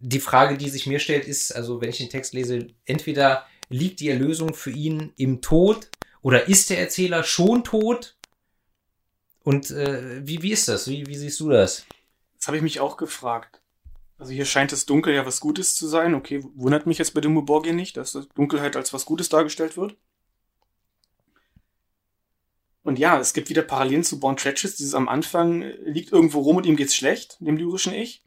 [0.00, 4.00] die Frage, die sich mir stellt, ist, also wenn ich den Text lese, entweder liegt
[4.00, 5.90] die Erlösung für ihn im Tod
[6.22, 8.16] oder ist der Erzähler schon tot?
[9.42, 10.88] Und äh, wie, wie ist das?
[10.88, 11.84] Wie, wie siehst du das?
[12.36, 13.60] Das habe ich mich auch gefragt.
[14.18, 16.14] Also hier scheint das Dunkel ja was Gutes zu sein.
[16.14, 19.76] Okay, wundert mich jetzt bei dem Muborgi nicht, dass das Dunkelheit als was Gutes dargestellt
[19.76, 19.96] wird.
[22.82, 24.76] Und ja, es gibt wieder Parallelen zu Born Treacherous.
[24.76, 28.24] Dieses am Anfang liegt irgendwo rum und ihm geht's schlecht, dem lyrischen Ich.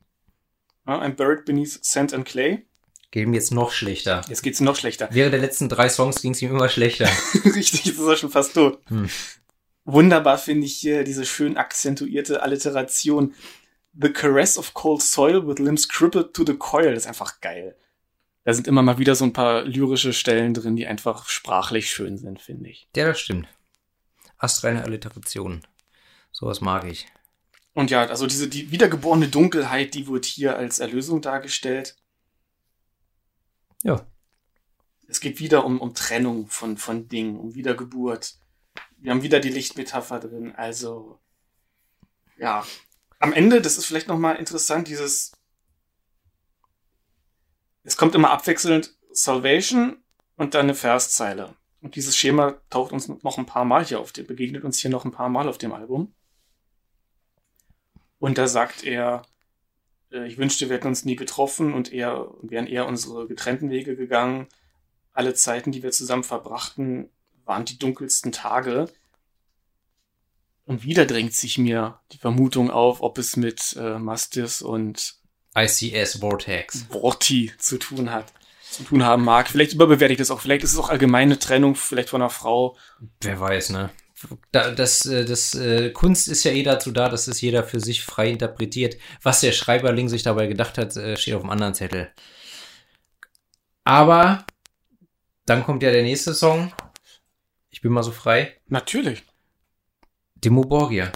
[0.85, 2.65] I'm buried beneath sand and clay.
[3.11, 4.21] Geht ihm jetzt noch schlechter.
[4.27, 5.07] Jetzt geht's ihm noch schlechter.
[5.11, 7.05] Während der letzten drei Songs ging es ihm immer schlechter.
[7.45, 8.79] Richtig, jetzt ist er schon fast tot.
[8.87, 9.09] Hm.
[9.85, 13.35] Wunderbar finde ich hier diese schön akzentuierte Alliteration.
[13.93, 16.93] The caress of cold soil with limbs crippled to the coil.
[16.93, 17.75] Das ist einfach geil.
[18.45, 22.17] Da sind immer mal wieder so ein paar lyrische Stellen drin, die einfach sprachlich schön
[22.17, 22.89] sind, finde ich.
[22.95, 23.47] Ja, das stimmt.
[24.37, 25.61] Astreine Alliteration.
[26.31, 27.05] Sowas mag ich.
[27.73, 31.97] Und ja, also diese die wiedergeborene Dunkelheit, die wird hier als Erlösung dargestellt.
[33.81, 34.05] Ja.
[35.07, 38.35] Es geht wieder um, um Trennung von, von Dingen, um Wiedergeburt.
[38.97, 40.53] Wir haben wieder die Lichtmetapher drin.
[40.55, 41.19] Also,
[42.37, 42.65] ja.
[43.19, 45.33] Am Ende, das ist vielleicht nochmal interessant, dieses.
[47.83, 50.01] Es kommt immer abwechselnd Salvation
[50.35, 51.55] und dann eine Verszeile.
[51.81, 55.03] Und dieses Schema taucht uns noch ein paar Mal hier auf begegnet uns hier noch
[55.03, 56.13] ein paar Mal auf dem Album.
[58.23, 59.23] Und da sagt er,
[60.09, 63.97] äh, ich wünschte, wir hätten uns nie getroffen und eher, wären eher unsere getrennten Wege
[63.97, 64.47] gegangen.
[65.11, 67.09] Alle Zeiten, die wir zusammen verbrachten,
[67.43, 68.89] waren die dunkelsten Tage.
[70.63, 75.15] Und wieder drängt sich mir die Vermutung auf, ob es mit äh, Mastis und
[75.53, 76.85] ICS Vortex.
[76.89, 78.31] Vorti zu tun hat,
[78.61, 79.49] zu tun haben mag.
[79.49, 80.39] Vielleicht überbewerte ich das auch.
[80.39, 82.77] Vielleicht ist es auch allgemeine Trennung, vielleicht von einer Frau.
[83.19, 83.89] Wer weiß, ne?
[84.51, 87.79] Da, das, äh, das äh, Kunst ist ja eh dazu da, dass es jeder für
[87.79, 88.97] sich frei interpretiert.
[89.21, 92.11] Was der Schreiberling sich dabei gedacht hat, äh, steht auf dem anderen Zettel.
[93.83, 94.45] Aber
[95.45, 96.71] dann kommt ja der nächste Song.
[97.69, 98.55] Ich bin mal so frei.
[98.67, 99.23] Natürlich.
[100.35, 101.11] Demo Borgia.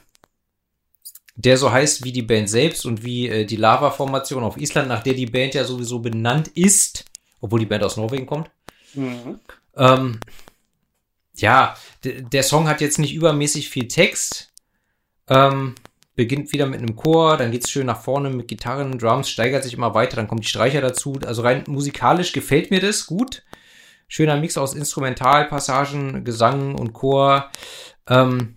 [1.36, 5.14] Der so heißt wie die Band selbst und wie die Lava-Formation auf Island, nach der
[5.14, 7.06] die Band ja sowieso benannt ist,
[7.42, 8.50] obwohl die Band aus Norwegen kommt.
[8.96, 9.40] Mhm.
[9.76, 10.20] Ähm,
[11.42, 14.54] ja, der Song hat jetzt nicht übermäßig viel Text.
[15.30, 15.76] Ähm,
[16.16, 19.74] beginnt wieder mit einem Chor, dann geht's schön nach vorne mit Gitarren, Drums, steigert sich
[19.76, 21.20] immer weiter, dann kommen die Streicher dazu.
[21.26, 23.44] Also rein musikalisch gefällt mir das gut.
[24.08, 27.52] Schöner Mix aus Instrumentalpassagen, Gesang und Chor.
[28.08, 28.56] Ähm,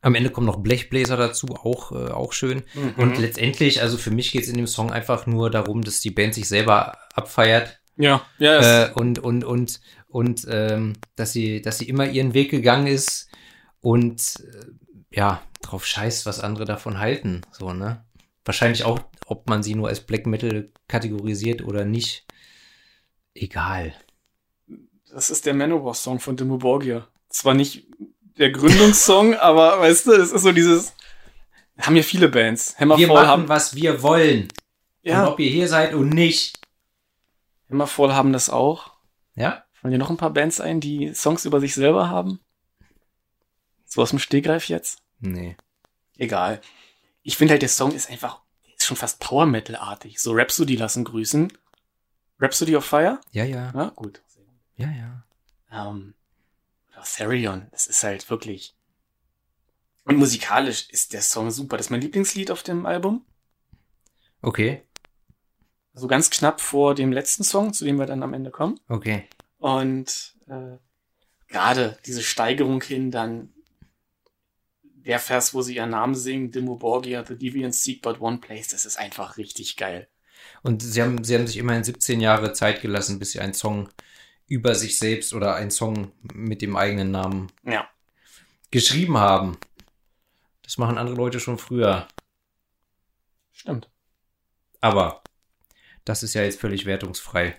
[0.00, 2.62] am Ende kommen noch Blechbläser dazu, auch, äh, auch schön.
[2.74, 2.94] Mhm.
[2.96, 6.34] Und letztendlich, also für mich geht's in dem Song einfach nur darum, dass die Band
[6.34, 9.80] sich selber abfeiert Ja, ja, es- äh, und und und
[10.16, 13.28] und ähm, dass sie dass sie immer ihren Weg gegangen ist
[13.82, 14.64] und äh,
[15.14, 18.02] ja drauf scheißt, was andere davon halten, so ne?
[18.42, 22.24] Wahrscheinlich auch, ob man sie nur als Black Metal kategorisiert oder nicht.
[23.34, 23.92] Egal.
[25.12, 27.06] das ist der Manowar-Song von Demo Borgia.
[27.28, 27.86] Zwar nicht
[28.38, 30.94] der Gründungssong, aber weißt du, es ist so dieses.
[31.78, 32.74] Haben ja viele Bands.
[32.78, 33.48] Wir Hammerfall machen, haben.
[33.50, 34.44] was wir wollen.
[34.44, 34.52] Und
[35.02, 36.58] Ja, ob ihr hier seid und nicht.
[37.68, 38.92] Hammerfall haben das auch.
[39.34, 39.65] Ja?
[39.80, 42.40] Fallen dir noch ein paar Bands ein, die Songs über sich selber haben?
[43.84, 45.02] So aus dem Stegreif jetzt?
[45.20, 45.56] Nee.
[46.16, 46.60] Egal.
[47.22, 48.40] Ich finde halt, der Song ist einfach,
[48.76, 50.20] ist schon fast Power Metal-artig.
[50.20, 51.52] So Rhapsody lassen grüßen.
[52.40, 53.20] Rhapsody of Fire?
[53.30, 53.72] Ja, ja.
[53.74, 54.22] Ja, gut.
[54.76, 55.24] Ja, ja.
[55.70, 56.14] Ähm,
[56.92, 57.68] oder Therion.
[57.72, 58.74] Es ist halt wirklich.
[60.04, 61.76] Und musikalisch ist der Song super.
[61.76, 63.24] Das ist mein Lieblingslied auf dem Album.
[64.42, 64.82] Okay.
[65.94, 68.78] Also ganz knapp vor dem letzten Song, zu dem wir dann am Ende kommen.
[68.88, 69.28] Okay.
[69.58, 70.76] Und äh,
[71.48, 73.52] gerade diese Steigerung hin, dann
[74.82, 78.68] der Vers, wo sie ihren Namen singen, Dimo Borgia, The Deviants Seek But One Place,
[78.68, 80.08] das ist einfach richtig geil.
[80.62, 83.88] Und sie haben, sie haben sich immerhin 17 Jahre Zeit gelassen, bis sie einen Song
[84.48, 87.88] über sich selbst oder einen Song mit dem eigenen Namen Ja.
[88.70, 89.56] geschrieben haben.
[90.62, 92.08] Das machen andere Leute schon früher.
[93.52, 93.88] Stimmt.
[94.80, 95.22] Aber
[96.04, 97.56] das ist ja jetzt völlig wertungsfrei.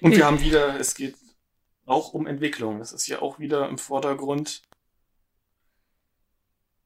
[0.00, 1.16] Und wir haben wieder, es geht
[1.86, 2.78] auch um Entwicklung.
[2.78, 4.62] Das ist ja auch wieder im Vordergrund.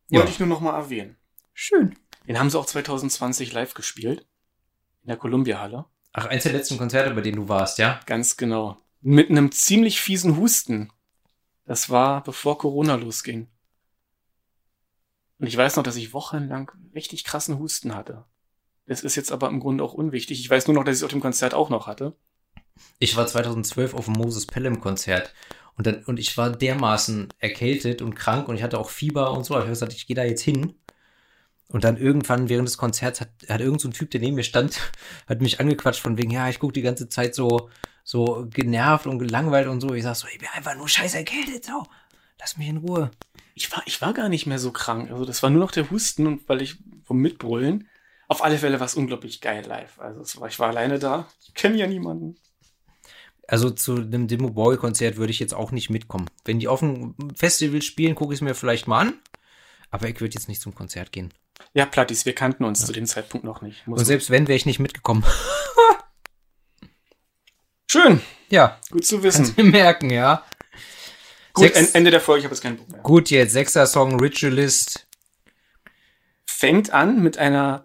[0.09, 0.21] Ja.
[0.21, 1.17] Wollte ich nur noch mal erwähnen.
[1.53, 1.97] Schön.
[2.27, 4.27] Den haben sie auch 2020 live gespielt.
[5.03, 5.87] In der Columbia-Halle.
[6.13, 8.01] Ach, eins der letzten Konzerte, bei denen du warst, ja?
[8.07, 8.79] Ganz genau.
[9.01, 10.93] Mit einem ziemlich fiesen Husten.
[11.65, 13.49] Das war bevor Corona losging.
[15.39, 18.25] Und ich weiß noch, dass ich wochenlang richtig krassen Husten hatte.
[18.87, 20.39] Das ist jetzt aber im Grunde auch unwichtig.
[20.41, 22.17] Ich weiß nur noch, dass ich es auf dem Konzert auch noch hatte.
[22.99, 25.35] Ich war 2012 auf dem Moses Pelham Konzert
[25.77, 29.45] und dann und ich war dermaßen erkältet und krank und ich hatte auch Fieber und
[29.45, 29.55] so.
[29.55, 30.75] Ich habe gesagt, ich gehe da jetzt hin.
[31.69, 34.43] Und dann irgendwann während des Konzerts hat, hat irgend so ein Typ, der neben mir
[34.43, 34.79] stand,
[35.27, 37.71] hat mich angequatscht von wegen, ja, ich gucke die ganze Zeit so
[38.05, 39.95] so genervt und gelangweilt und so.
[39.95, 41.85] Ich sag so, ich bin einfach nur scheiße erkältet, so.
[42.39, 43.11] Lass mich in Ruhe.
[43.55, 45.11] Ich war, ich war gar nicht mehr so krank.
[45.11, 47.89] Also das war nur noch der Husten und weil ich vom Mitbrüllen.
[48.29, 50.01] Auf alle Fälle war es unglaublich geil live.
[50.01, 51.29] Also war, ich war alleine da.
[51.41, 52.37] Ich kenne ja niemanden.
[53.49, 56.31] Also zu einem Demo Boy Konzert würde ich jetzt auch nicht mitkommen.
[56.45, 59.15] Wenn die auf dem Festival spielen, gucke ich es mir vielleicht mal an.
[59.91, 61.35] Aber ich würde jetzt nicht zum Konzert gehen.
[61.75, 63.87] Ja, Plattis, wir kannten uns zu dem Zeitpunkt noch nicht.
[63.87, 65.25] Muss Und selbst wenn, wäre ich nicht mitgekommen.
[67.91, 69.55] Schön, Ja, gut zu wissen.
[69.71, 70.45] merken, ja.
[71.53, 73.01] Gut, Sechs- en- Ende der Folge, ich habe jetzt keinen Bock mehr.
[73.03, 75.07] Gut, jetzt sechster Song, Ritualist.
[76.47, 77.85] Fängt an mit einer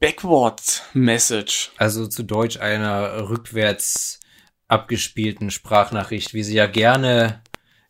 [0.00, 1.72] Backward Message.
[1.78, 4.20] Also zu Deutsch einer rückwärts
[4.74, 7.42] abgespielten Sprachnachricht, wie sie ja gerne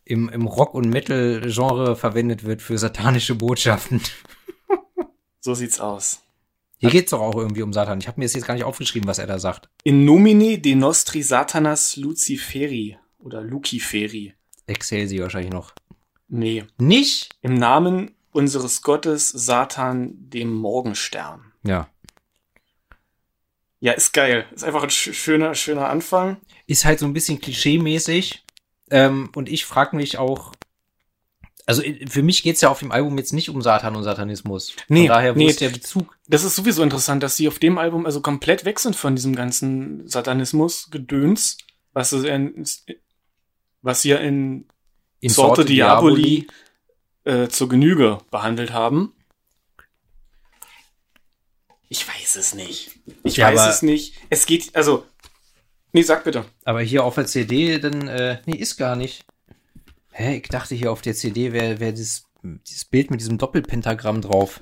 [0.04, 4.00] im, im Rock- und Metal-Genre verwendet wird für satanische Botschaften.
[5.40, 6.20] So sieht's aus.
[6.78, 7.98] Hier geht's doch auch irgendwie um Satan.
[8.00, 9.68] Ich habe mir das jetzt gar nicht aufgeschrieben, was er da sagt.
[9.84, 14.34] In nomine de nostri satanas luciferi oder luciferi.
[14.66, 15.72] Excelsior wahrscheinlich noch.
[16.28, 17.30] Nee, Nicht?
[17.42, 21.52] im Namen unseres Gottes Satan, dem Morgenstern.
[21.62, 21.88] Ja.
[23.84, 24.46] Ja, ist geil.
[24.54, 26.38] Ist einfach ein sch schöner, schöner Anfang.
[26.66, 28.42] ist halt so ein bisschen klischee-mäßig.
[28.90, 30.52] Ähm, und ich frage mich auch,
[31.66, 34.70] also i- für mich geht's ja auf dem Album jetzt nicht um Satan und Satanismus.
[34.70, 35.48] Von Nee, daher, wo nee.
[35.48, 36.16] ist der Bezug?
[36.28, 39.34] Das ist sowieso interessant, dass sie auf dem Album also komplett weg sind von diesem
[39.36, 41.58] ganzen Satanismus-Gedöns,
[41.92, 42.64] was sie in,
[43.82, 44.66] was sie ja in
[45.20, 46.46] In Sorte Diaboli
[47.24, 49.12] äh, zur Genüge behandelt haben.
[51.90, 52.93] Ich weiß es nicht.
[53.22, 54.14] Ich Ja, weiß es nicht.
[54.30, 55.04] Es geht, also,
[55.92, 56.44] nee, sag bitte.
[56.64, 59.24] Aber hier auf der CD, dann, äh, nee, ist gar nicht.
[60.12, 64.20] Hä, ich dachte hier auf der CD wäre wär dieses, dieses Bild mit diesem Doppelpentagramm
[64.22, 64.60] drauf.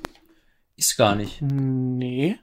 [0.77, 1.43] Ist gar nicht.
[1.43, 2.39] Nee.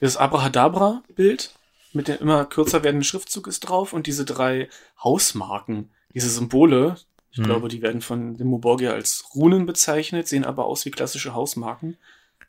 [0.00, 1.54] Das Abrahadabra-Bild
[1.92, 4.68] mit dem immer kürzer werdenden Schriftzug ist drauf und diese drei
[5.02, 6.96] Hausmarken, diese Symbole,
[7.30, 7.44] ich Hm.
[7.44, 11.96] glaube, die werden von dem Muborgia als Runen bezeichnet, sehen aber aus wie klassische Hausmarken.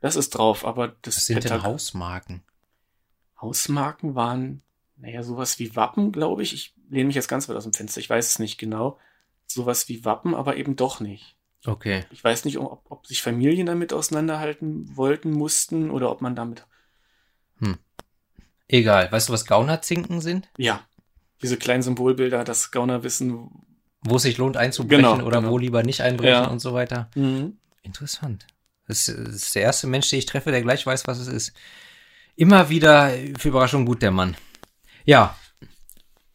[0.02, 2.42] Das ist drauf, aber das Was sind denn Pentag- Hausmarken?
[3.44, 4.62] Hausmarken waren,
[4.98, 6.54] naja, sowas wie Wappen, glaube ich.
[6.54, 8.98] Ich lehne mich jetzt ganz weit aus dem Fenster, ich weiß es nicht genau.
[9.46, 11.36] Sowas wie Wappen, aber eben doch nicht.
[11.66, 12.06] Okay.
[12.12, 16.66] Ich weiß nicht, ob, ob sich Familien damit auseinanderhalten wollten, mussten oder ob man damit.
[18.68, 19.12] Egal.
[19.12, 20.50] Weißt du, was Gaunerzinken sind?
[20.58, 20.82] Ja,
[21.42, 23.50] diese kleinen Symbolbilder, das Gauner wissen.
[24.02, 25.52] Wo es sich lohnt einzubrechen Genau, oder genau.
[25.52, 26.48] wo lieber nicht einbrechen Ja.
[26.48, 27.10] und so weiter.
[27.84, 28.48] Interessant.
[28.88, 31.28] Das ist, das ist der erste Mensch, den ich treffe, der gleich weiß, was es
[31.28, 31.54] ist.
[32.36, 34.36] Immer wieder für Überraschung gut, der Mann.
[35.06, 35.36] Ja.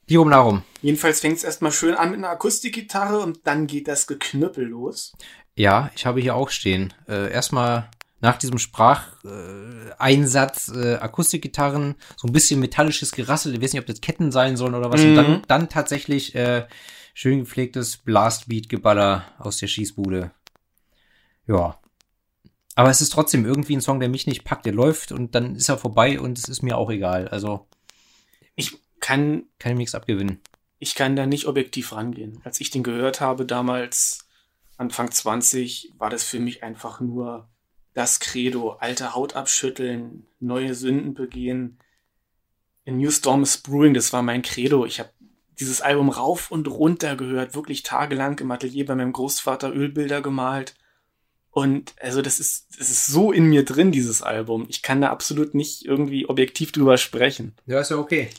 [0.08, 0.62] Die oben darum.
[0.80, 5.12] Jedenfalls fängt es erstmal schön an mit einer Akustikgitarre und dann geht das Geknüppel los.
[5.54, 6.94] Ja, ich habe hier auch stehen.
[7.08, 13.54] Äh, erstmal nach diesem Spracheinsatz äh, äh, Akustikgitarren, so ein bisschen metallisches Gerassel.
[13.54, 15.02] Ich weiß nicht, ob das Ketten sein sollen oder was.
[15.02, 15.16] Und Mhm.
[15.16, 16.66] dann, dann tatsächlich äh,
[17.12, 20.30] schön gepflegtes Blastbeat-Geballer aus der Schießbude.
[21.46, 21.78] Ja.
[22.78, 24.64] Aber es ist trotzdem irgendwie ein Song, der mich nicht packt.
[24.64, 27.26] Der läuft und dann ist er vorbei und es ist mir auch egal.
[27.26, 27.66] Also
[28.54, 30.40] Ich kann, kann ich nichts abgewinnen.
[30.78, 32.40] ich kann da nicht objektiv rangehen.
[32.44, 34.28] Als ich den gehört habe, damals
[34.76, 37.48] Anfang 20, war das für mich einfach nur
[37.94, 38.74] das Credo.
[38.74, 41.80] Alte Haut abschütteln, neue Sünden begehen.
[42.86, 44.86] A New Storm is Brewing, das war mein Credo.
[44.86, 45.10] Ich habe
[45.58, 50.76] dieses Album rauf und runter gehört, wirklich tagelang im Atelier bei meinem Großvater Ölbilder gemalt.
[51.58, 54.66] Und also das ist, das ist so in mir drin, dieses Album.
[54.68, 57.56] Ich kann da absolut nicht irgendwie objektiv drüber sprechen.
[57.66, 58.30] Ja, ist ja okay.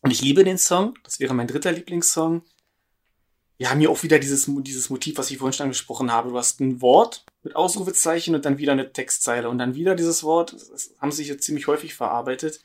[0.00, 0.94] Und ich liebe den Song.
[1.04, 2.40] Das wäre mein dritter Lieblingssong.
[3.58, 6.30] Wir haben hier auch wieder dieses, dieses Motiv, was ich vorhin schon angesprochen habe.
[6.30, 10.24] Du hast ein Wort mit Ausrufezeichen und dann wieder eine Textzeile und dann wieder dieses
[10.24, 10.54] Wort.
[10.54, 12.62] Das haben sie hier ziemlich häufig verarbeitet.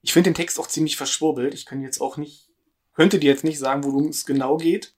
[0.00, 1.54] Ich finde den Text auch ziemlich verschwurbelt.
[1.54, 2.50] Ich kann jetzt auch nicht,
[2.94, 4.94] könnte dir jetzt nicht sagen, worum es genau geht.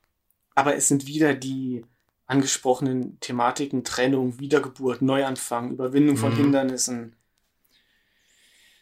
[0.55, 1.87] Aber es sind wieder die
[2.33, 6.37] angesprochenen Thematiken, Trennung, Wiedergeburt, Neuanfang, Überwindung von Mhm.
[6.37, 7.17] Hindernissen.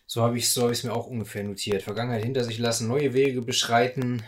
[0.06, 1.82] So habe ich so hab ich's mir auch ungefähr notiert.
[1.82, 4.22] Vergangenheit hinter sich lassen, neue Wege beschreiten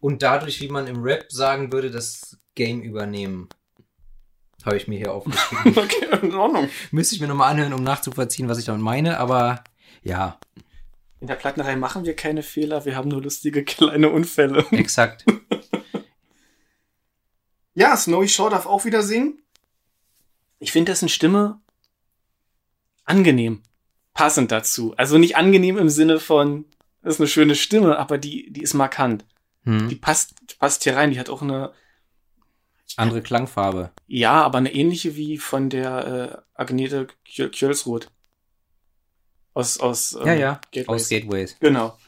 [0.00, 3.48] und dadurch, wie man im Rap sagen würde, das Game übernehmen.
[4.64, 5.76] Habe ich mir hier aufgeschrieben.
[5.76, 6.68] Okay, in Ordnung.
[6.90, 9.62] Müsste ich mir nochmal anhören, um nachzuvollziehen, was ich damit meine, aber
[10.02, 10.38] ja,
[11.20, 14.64] In der Plattenreihe machen wir keine Fehler, wir haben nur lustige kleine Unfälle.
[14.72, 15.24] exakt.
[17.74, 19.42] Ja, Snowy Shaw darf auch wieder singen.
[20.58, 21.60] Ich finde dessen Stimme
[23.04, 23.62] angenehm.
[24.14, 24.94] Passend dazu.
[24.96, 26.64] Also nicht angenehm im Sinne von,
[27.02, 29.24] das ist eine schöne Stimme, aber die, die ist markant.
[29.66, 30.00] Die Hm.
[30.00, 31.10] passt, passt hier rein.
[31.10, 31.72] Die hat auch eine,
[32.96, 33.90] Andere Klangfarbe.
[34.06, 38.10] ja, aber eine ähnliche wie von der äh, Agnete Kjöl- Kjölsroth.
[39.54, 41.02] Aus, aus, ähm, Ja, ja, Gateways.
[41.02, 41.56] Aus Gateways.
[41.60, 41.98] Genau.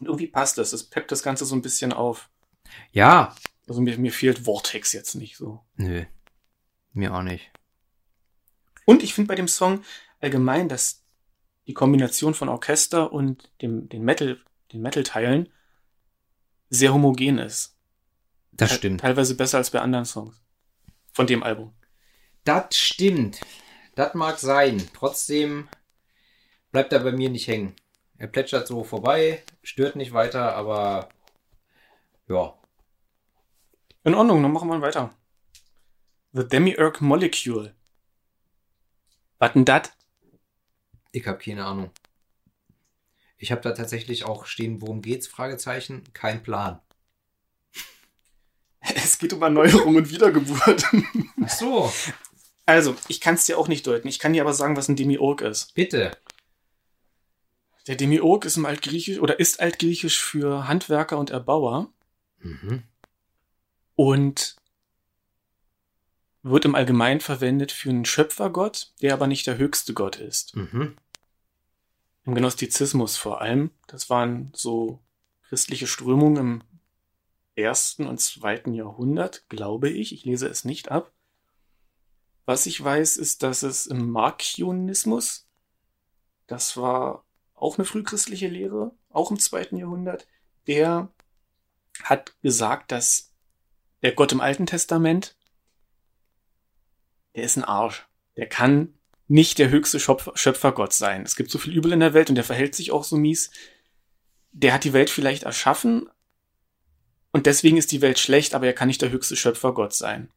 [0.00, 0.72] Und irgendwie passt das.
[0.72, 2.28] Es peppt das Ganze so ein bisschen auf.
[2.92, 3.36] Ja.
[3.68, 5.64] Also mir, mir fehlt Vortex jetzt nicht so.
[5.76, 6.04] Nö.
[6.92, 7.50] Mir auch nicht.
[8.84, 9.84] Und ich finde bei dem Song
[10.20, 11.04] allgemein, dass
[11.66, 14.40] die Kombination von Orchester und dem, den Metal,
[14.72, 15.48] den Metal-Teilen
[16.70, 17.76] sehr homogen ist.
[18.50, 19.00] Das Te- stimmt.
[19.00, 20.42] Teilweise besser als bei anderen Songs.
[21.12, 21.72] Von dem Album.
[22.44, 23.40] Das stimmt.
[23.94, 24.82] Das mag sein.
[24.94, 25.68] Trotzdem
[26.72, 27.76] bleibt er bei mir nicht hängen.
[28.18, 31.08] Er plätschert so vorbei, stört nicht weiter, aber
[32.28, 32.58] ja.
[34.04, 35.14] In Ordnung, dann machen wir weiter.
[36.32, 37.74] The Demiurge Molecule.
[39.38, 39.92] Was denn dat?
[41.12, 41.90] Ich habe keine Ahnung.
[43.36, 45.26] Ich habe da tatsächlich auch stehen, worum geht's?
[45.26, 46.04] Fragezeichen.
[46.12, 46.80] Kein Plan.
[48.94, 50.84] Es geht um Erneuerung und Wiedergeburt.
[51.44, 51.92] Ach so.
[52.66, 54.08] Also, ich kann es dir auch nicht deuten.
[54.08, 55.74] Ich kann dir aber sagen, was ein Demiurg ist.
[55.74, 56.16] Bitte.
[57.86, 61.92] Der Demiurg ist im Altgriechisch oder ist altgriechisch für Handwerker und Erbauer.
[62.38, 62.84] Mhm.
[63.94, 64.56] Und
[66.42, 70.56] wird im Allgemeinen verwendet für einen Schöpfergott, der aber nicht der höchste Gott ist.
[70.56, 70.96] Mhm.
[72.24, 73.70] Im Gnostizismus vor allem.
[73.86, 75.00] Das waren so
[75.48, 76.62] christliche Strömungen im
[77.54, 80.12] ersten und zweiten Jahrhundert, glaube ich.
[80.12, 81.12] Ich lese es nicht ab.
[82.44, 85.46] Was ich weiß, ist, dass es im Markionismus,
[86.46, 87.24] das war
[87.54, 90.26] auch eine frühchristliche Lehre, auch im zweiten Jahrhundert,
[90.66, 91.12] der
[92.02, 93.31] hat gesagt, dass
[94.02, 95.36] der Gott im Alten Testament,
[97.34, 98.06] der ist ein Arsch.
[98.36, 98.94] Der kann
[99.28, 101.22] nicht der höchste Schöpfer, Schöpfergott sein.
[101.22, 103.50] Es gibt so viel Übel in der Welt und der verhält sich auch so mies.
[104.52, 106.08] Der hat die Welt vielleicht erschaffen
[107.30, 110.30] und deswegen ist die Welt schlecht, aber er kann nicht der höchste Schöpfergott sein.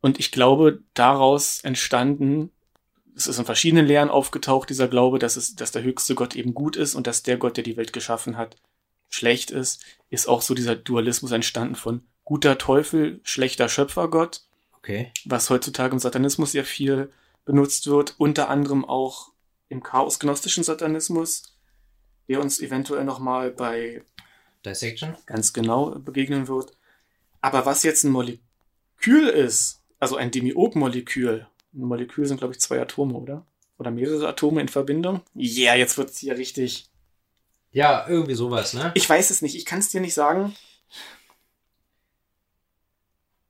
[0.00, 2.52] Und ich glaube, daraus entstanden,
[3.16, 6.54] es ist in verschiedenen Lehren aufgetaucht, dieser Glaube, dass es, dass der höchste Gott eben
[6.54, 8.56] gut ist und dass der Gott, der die Welt geschaffen hat,
[9.08, 14.42] schlecht ist, ist auch so dieser Dualismus entstanden von guter Teufel, schlechter Schöpfergott.
[14.74, 15.10] Okay.
[15.24, 17.10] Was heutzutage im Satanismus sehr viel
[17.46, 19.32] benutzt wird, unter anderem auch
[19.70, 21.56] im chaosgnostischen Satanismus,
[22.28, 24.02] der uns eventuell nochmal bei
[24.62, 25.16] Dissection?
[25.24, 26.72] ganz genau begegnen wird.
[27.40, 32.78] Aber was jetzt ein Molekül ist, also ein Demiurg-Molekül, ein Molekül sind, glaube ich, zwei
[32.78, 33.46] Atome, oder?
[33.78, 35.22] Oder mehrere Atome in Verbindung?
[35.32, 36.90] Ja, yeah, jetzt wird's hier richtig.
[37.72, 38.92] Ja, irgendwie sowas, ne?
[38.92, 40.54] Ich weiß es nicht, ich kann es dir nicht sagen.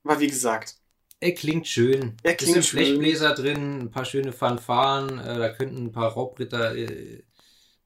[0.03, 0.75] Aber wie gesagt,
[1.19, 2.15] Er klingt schön.
[2.23, 2.79] Er klingt Bisschen schön.
[2.79, 7.23] Blechbläser drin, ein paar schöne Fanfaren, äh, da könnten ein paar Raubritter äh,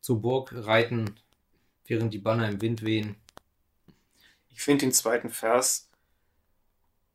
[0.02, 1.16] zur Burg reiten,
[1.86, 3.16] während die Banner im Wind wehen.
[4.50, 5.90] ich finde den zweiten Vers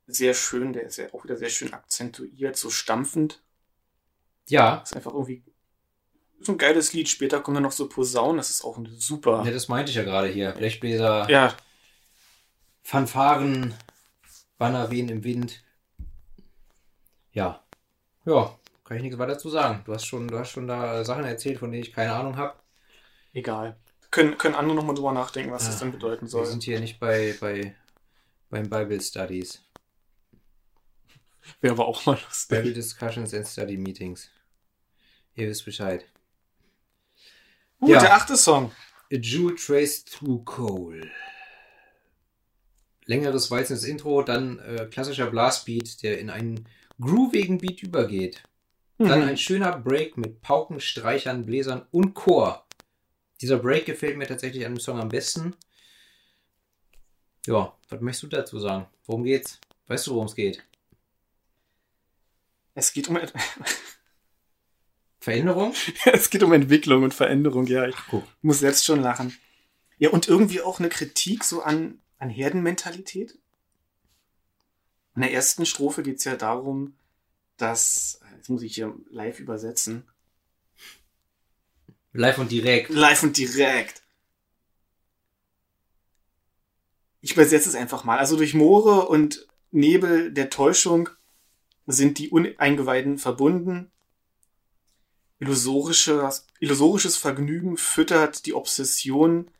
[0.07, 3.43] sehr schön, der ist ja auch wieder sehr schön akzentuiert, so stampfend.
[4.49, 5.45] Ja, ist einfach irgendwie
[6.41, 7.09] so ein geiles Lied.
[7.09, 9.43] Später kommen dann noch so Posaunen, das ist auch ein super.
[9.45, 10.53] ja, das meinte ich ja gerade hier.
[10.53, 11.55] Blechbläser, Ja,
[12.83, 13.75] Fanfaren,
[14.59, 15.63] Banner wehen im Wind.
[17.33, 17.63] Ja.
[18.25, 19.83] Ja, kann ich nichts weiter zu sagen.
[19.87, 22.59] Du hast schon, du hast schon da Sachen erzählt, von denen ich keine Ahnung habe.
[23.33, 23.77] egal.
[24.11, 25.81] Können, können andere nochmal drüber nachdenken, was das Ja.
[25.81, 26.47] dann bedeuten Wir soll.
[26.47, 27.75] sind hier nicht bei, bei
[28.51, 29.63] beim Bible Studies.
[31.61, 32.75] Wäre aber auch mal Bible lustig.
[32.75, 34.31] Discussions and Study Meetings.
[35.35, 36.07] Ihr wisst Bescheid.
[37.81, 38.01] Gut, Ja.
[38.01, 38.73] der achte Song.
[39.13, 41.11] A Jew Traced Through Coal.
[43.09, 46.69] Längeres walzendes Intro, dann äh, klassischer Blastbeat, der in einen
[47.01, 48.43] groovigen Beat übergeht.
[48.99, 49.29] Dann Mhm.
[49.29, 52.67] ein schöner Break mit Pauken, Streichern, Bläsern und Chor.
[53.41, 55.55] Dieser Break gefällt mir tatsächlich an dem Song am besten.
[57.47, 58.87] Ja, was möchtest du dazu sagen?
[59.07, 59.59] Worum geht's?
[59.87, 60.63] Weißt du, worum es geht?
[62.75, 63.19] Es geht um,
[65.21, 65.73] Veränderung?
[66.13, 67.87] es geht um Entwicklung und Veränderung, ja.
[67.87, 68.25] Ich Guck.
[68.43, 69.37] muss selbst schon lachen.
[69.99, 73.39] Ja, und irgendwie auch eine Kritik so an, an Herdenmentalität.
[75.15, 76.95] In der ersten Strophe geht es ja darum,
[77.57, 80.05] dass, jetzt muss ich hier live übersetzen,
[82.13, 82.91] Live und direkt.
[82.91, 84.03] live und direkt.
[87.21, 88.19] Ich übersetze es einfach mal.
[88.19, 91.11] Also durch Moore und Nebel der Täuschung
[91.87, 93.91] sind die Uneingeweihten verbunden.
[95.41, 99.51] Illusorisches, illusorisches Vergnügen füttert die Obsession.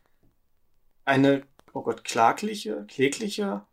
[1.05, 1.43] Eine,
[1.73, 3.65] oh Gott, klagliche, klägliche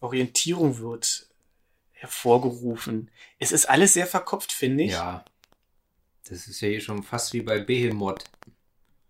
[0.00, 1.28] Orientierung wird
[1.92, 3.10] hervorgerufen.
[3.38, 4.92] Es ist alles sehr verkopft, finde ich.
[4.92, 5.24] Ja.
[6.28, 8.24] Das ist ja hier schon fast wie bei Behemoth.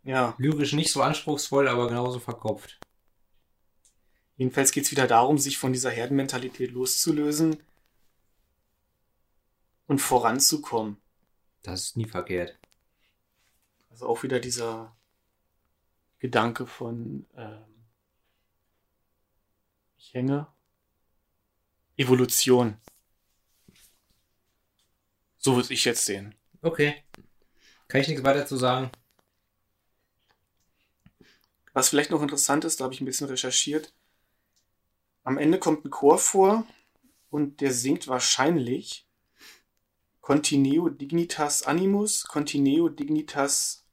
[0.04, 0.34] ja.
[0.38, 2.78] Lyrisch nicht so anspruchsvoll, aber genauso verkopft.
[4.36, 7.56] Jedenfalls geht es wieder darum, sich von dieser Herdenmentalität loszulösen
[9.86, 10.98] und voranzukommen.
[11.62, 12.58] Das ist nie verkehrt.
[13.90, 14.94] Also auch wieder dieser
[16.18, 17.86] Gedanke von ähm,
[19.98, 20.46] ich hänge
[21.96, 22.76] Evolution.
[25.38, 26.34] So würde ich jetzt sehen.
[26.62, 27.02] Okay.
[27.88, 28.90] Kann ich nichts weiter zu sagen?
[31.72, 33.92] Was vielleicht noch interessant ist, da habe ich ein bisschen recherchiert.
[35.24, 36.66] Am Ende kommt ein Chor vor
[37.30, 39.06] und der singt wahrscheinlich
[40.20, 43.86] Contineo dignitas animus, Contineo dignitas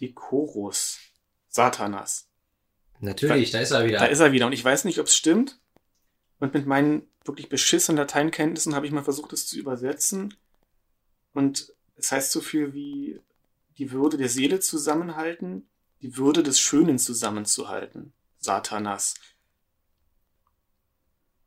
[0.00, 0.98] decorus.
[1.50, 2.28] Satanas.
[3.00, 3.98] Natürlich, da ist er wieder.
[3.98, 5.60] Da ist er wieder und ich weiß nicht, ob es stimmt.
[6.38, 10.34] Und mit meinen wirklich beschissenen Lateinkenntnissen habe ich mal versucht, es zu übersetzen.
[11.34, 13.20] Und es heißt so viel wie
[13.76, 15.68] die Würde der Seele zusammenhalten,
[16.02, 18.12] die Würde des Schönen zusammenzuhalten.
[18.38, 19.14] Satanas.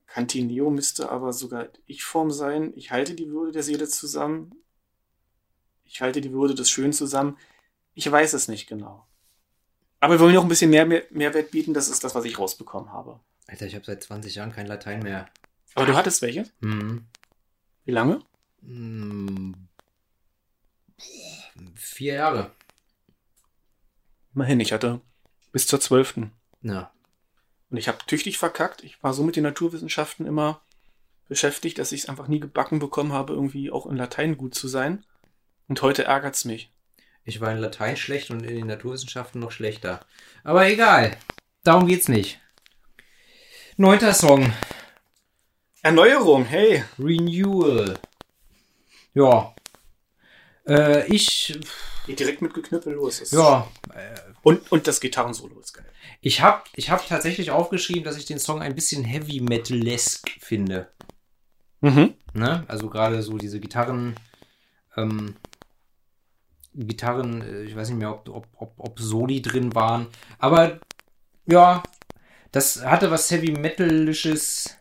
[0.06, 2.74] Cantineo müsste aber sogar Ich-Form sein.
[2.76, 4.54] Ich halte die Würde der Seele zusammen.
[5.86, 7.38] Ich halte die Würde des Schönen zusammen.
[7.96, 9.08] Ich weiß es nicht genau.
[10.04, 11.74] Aber wir wollen noch ein bisschen mehr, mehr Mehrwert bieten.
[11.74, 13.22] Das ist das, was ich rausbekommen habe.
[13.48, 15.30] Alter, ich habe seit 20 Jahren kein Latein mehr.
[15.76, 16.44] Aber du hattest welche?
[16.60, 17.06] Hm.
[17.86, 18.20] Wie lange?
[18.66, 19.56] Hm.
[21.76, 22.52] Vier Jahre.
[24.36, 25.00] Immerhin, ich hatte
[25.54, 26.34] bis zur zwölften.
[26.60, 26.92] Na,
[27.70, 28.84] Und ich habe tüchtig verkackt.
[28.84, 30.60] Ich war so mit den Naturwissenschaften immer
[31.30, 34.68] beschäftigt, dass ich es einfach nie gebacken bekommen habe, irgendwie auch in Latein gut zu
[34.68, 35.06] sein.
[35.70, 36.73] Und heute ärgert's mich.
[37.26, 40.02] Ich war in Latein schlecht und in den Naturwissenschaften noch schlechter.
[40.44, 41.18] Aber egal.
[41.64, 42.40] Darum geht's nicht.
[43.78, 44.52] Neunter Song.
[45.82, 46.84] Erneuerung, hey.
[47.00, 47.98] Renewal.
[49.14, 49.56] Ja.
[50.68, 51.60] Äh, ich,
[52.06, 53.20] Geht direkt mit Geknüppel los.
[53.20, 53.68] Das ja,
[54.44, 55.86] Und, und das Gitarrensolo ist geil.
[56.22, 60.90] ich habe ich hab tatsächlich aufgeschrieben, dass ich den Song ein bisschen Heavy Metal-esque finde.
[61.82, 62.16] Mhm.
[62.34, 62.64] Ne?
[62.68, 64.16] Also gerade so diese Gitarren,
[64.98, 65.36] ähm,
[66.76, 70.08] Gitarren, äh, ich weiß nicht mehr, ob, ob, ob, ob Soli drin waren.
[70.40, 70.80] Aber
[71.46, 71.84] ja,
[72.52, 74.78] das hatte was Heavy Metalisches.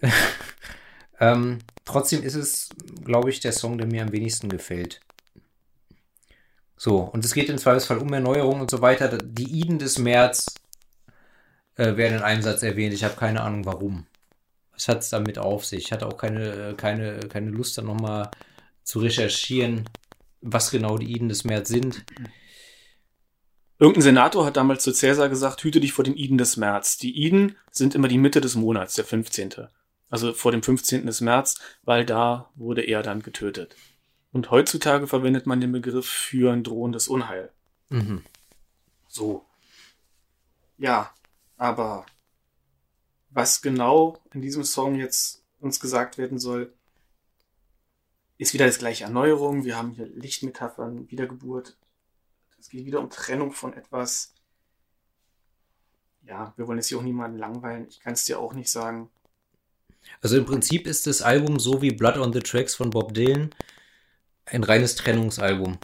[1.20, 2.68] ähm, trotzdem ist es,
[3.04, 5.00] glaube ich, der Song, der mir am wenigsten gefällt.
[6.76, 9.18] So, und es geht im Zweifelsfall um Erneuerung und so weiter.
[9.18, 10.54] Die Iden des März
[11.76, 12.94] äh, werden in einem Satz erwähnt.
[12.94, 14.06] Ich habe keine Ahnung warum.
[14.72, 15.86] Was hat es damit auf sich?
[15.86, 18.30] Ich hatte auch keine, keine, keine Lust, da nochmal
[18.84, 19.84] zu recherchieren,
[20.40, 22.04] was genau die Iden des März sind.
[23.78, 26.98] Irgendein Senator hat damals zu Cäsar gesagt, hüte dich vor den Iden des März.
[26.98, 29.68] Die Iden sind immer die Mitte des Monats, der 15.
[30.10, 31.06] Also vor dem 15.
[31.06, 33.76] des März, weil da wurde er dann getötet.
[34.32, 37.52] Und heutzutage verwendet man den Begriff für ein drohendes Unheil.
[37.88, 38.24] Mhm.
[39.06, 39.44] So.
[40.76, 41.12] Ja,
[41.56, 42.04] aber
[43.30, 46.72] was genau in diesem Song jetzt uns gesagt werden soll,
[48.38, 49.64] ist wieder das gleiche Erneuerung.
[49.64, 51.76] Wir haben hier Lichtmetaphern, Wiedergeburt.
[52.58, 54.34] Es geht wieder um Trennung von etwas.
[56.22, 57.86] Ja, wir wollen jetzt hier auch niemanden langweilen.
[57.88, 59.10] Ich kann es dir auch nicht sagen.
[60.20, 63.54] Also im Prinzip ist das Album so wie Blood on the Tracks von Bob Dylan
[64.46, 65.78] ein reines Trennungsalbum.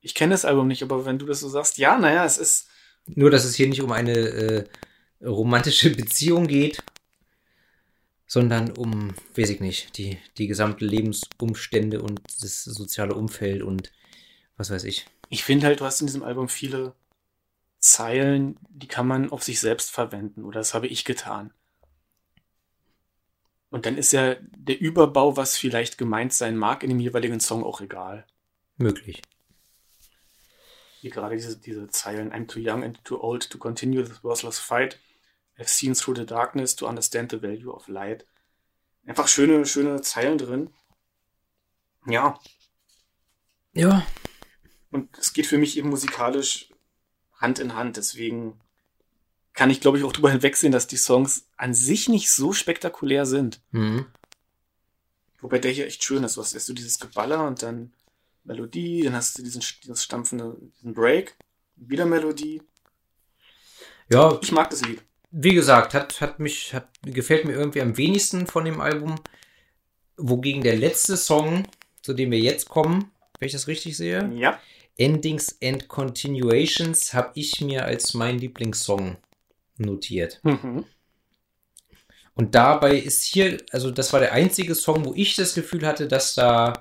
[0.00, 2.68] Ich kenne das Album nicht, aber wenn du das so sagst, ja, naja, es ist.
[3.06, 4.64] Nur, dass es hier nicht um eine äh,
[5.22, 6.82] romantische Beziehung geht,
[8.30, 13.90] sondern um, weiß ich nicht, die, die gesamten Lebensumstände und das soziale Umfeld und
[14.56, 15.06] was weiß ich.
[15.30, 16.94] Ich finde halt, du hast in diesem Album viele
[17.80, 21.52] Zeilen, die kann man auf sich selbst verwenden, oder das habe ich getan.
[23.68, 27.64] Und dann ist ja der Überbau, was vielleicht gemeint sein mag, in dem jeweiligen Song
[27.64, 28.24] auch egal.
[28.76, 29.22] Möglich.
[31.00, 34.60] Hier gerade diese, diese Zeilen, I'm too young and too old to continue this worthless
[34.60, 35.00] fight.
[35.60, 38.24] I've seen through the darkness to understand the value of light.
[39.06, 40.70] Einfach schöne, schöne Zeilen drin.
[42.06, 42.38] Ja,
[43.72, 44.06] Ja.
[44.90, 46.70] Und es geht für mich eben musikalisch
[47.34, 47.96] Hand in Hand.
[47.96, 48.58] Deswegen
[49.52, 53.26] kann ich, glaube ich, auch drüber hinwegsehen, dass die Songs an sich nicht so spektakulär
[53.26, 53.60] sind.
[53.70, 54.06] Mhm.
[55.40, 56.36] Wobei der hier echt schön ist.
[56.36, 57.92] Du hast erst so dieses Geballer und dann
[58.44, 61.36] Melodie, dann hast du diesen, dieses stampfende, diesen Break,
[61.76, 62.62] wieder Melodie.
[64.08, 65.02] Ja, Ich mag das Lied.
[65.30, 69.16] Wie gesagt, hat, hat mich, hat, gefällt mir irgendwie am wenigsten von dem Album.
[70.16, 71.66] Wogegen der letzte Song,
[72.02, 74.60] zu dem wir jetzt kommen, wenn ich das richtig sehe, Ja.
[74.98, 79.16] Endings and Continuations, habe ich mir als mein Lieblingssong
[79.78, 80.40] notiert.
[80.42, 80.84] Mhm.
[82.34, 86.06] Und dabei ist hier, also das war der einzige Song, wo ich das Gefühl hatte,
[86.06, 86.74] dass da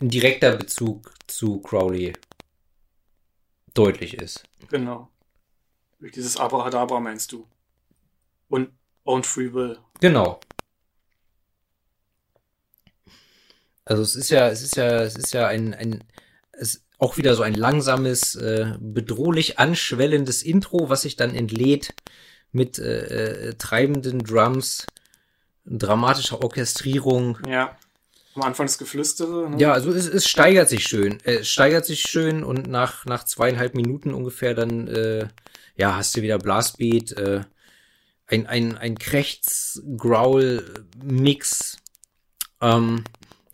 [0.00, 2.12] ein direkter Bezug zu Crowley
[3.74, 4.44] deutlich ist.
[4.68, 5.08] Genau.
[5.98, 7.46] Durch dieses Abrahadabra meinst du.
[8.48, 8.70] Und
[9.04, 9.78] Own Free Will.
[10.00, 10.40] Genau.
[13.84, 16.04] Also es ist ja, es ist ja, es ist ja ein, ein
[16.52, 21.94] es auch wieder so ein langsames, äh, bedrohlich anschwellendes Intro, was sich dann entlädt
[22.52, 24.86] mit äh, äh, treibenden Drums,
[25.64, 27.38] dramatischer Orchestrierung.
[27.48, 27.76] Ja.
[28.34, 29.50] Am Anfang das Geflüstere.
[29.50, 29.58] Ne?
[29.58, 31.18] Ja, also es, es steigert sich schön.
[31.24, 35.28] Äh, Es steigert sich schön und nach, nach zweieinhalb Minuten ungefähr dann, äh,
[35.76, 37.40] ja, hast du wieder Blastbeat, äh,
[38.28, 41.78] ein, ein, ein Krechts-Growl-Mix,
[42.60, 43.04] ähm,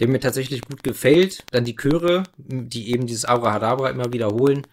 [0.00, 1.44] der mir tatsächlich gut gefällt.
[1.52, 4.66] Dann die Chöre, die eben dieses Abrahadabra immer wiederholen.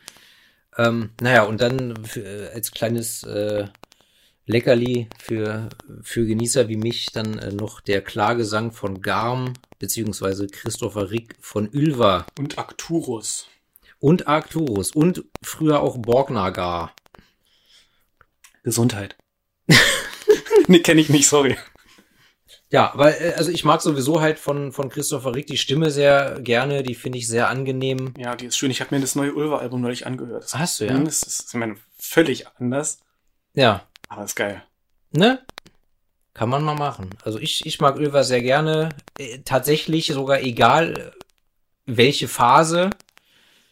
[0.78, 3.68] Ähm, naja, und dann für, äh, als kleines äh,
[4.48, 5.70] Leckerli für,
[6.02, 11.70] für Genießer wie mich dann äh, noch der Klagesang von Garm, beziehungsweise Christopher Rick von
[11.72, 13.48] Ylva Und Arcturus.
[14.00, 16.96] und Arcturus und früher auch Borgnagar.
[18.64, 19.16] Gesundheit.
[20.68, 21.58] nee, kenne ich nicht, sorry.
[22.70, 26.40] Ja, aber äh, also ich mag sowieso halt von, von Christopher Rick die Stimme sehr
[26.40, 28.14] gerne, die finde ich sehr angenehm.
[28.18, 28.72] Ja, die ist schön.
[28.72, 30.44] Ich habe mir das neue Ulva-Album neulich angehört.
[30.44, 30.98] Das, Hast du, ja?
[30.98, 33.00] Das ist, ich meine, völlig anders,
[33.54, 34.64] Ja, aber ist geil.
[35.12, 35.46] ne?
[36.34, 37.10] Kann man mal machen.
[37.26, 38.90] Also ich, ich mag Ylva sehr gerne.
[39.20, 41.12] Äh, tatsächlich sogar egal, äh,
[41.86, 42.90] welche Phase.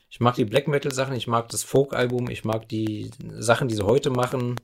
[0.09, 3.75] Ich mag die Black Metal Sachen, ich mag das Folk-Album, ich mag die Sachen, die
[3.75, 4.55] sie heute machen,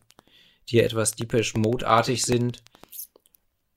[0.69, 2.63] die etwas Deepish Mode-artig sind.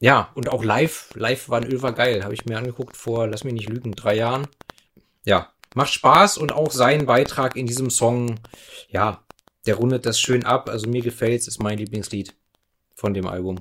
[0.01, 1.11] Ja, und auch live.
[1.15, 2.25] Live war ein Ylva geil.
[2.25, 4.47] Habe ich mir angeguckt vor, lass mich nicht lügen, drei Jahren.
[5.25, 8.41] Ja, macht Spaß und auch sein Beitrag in diesem Song,
[8.89, 9.25] ja,
[9.67, 10.69] der rundet das schön ab.
[10.69, 12.35] Also mir gefällt's, ist mein Lieblingslied
[12.95, 13.61] von dem Album.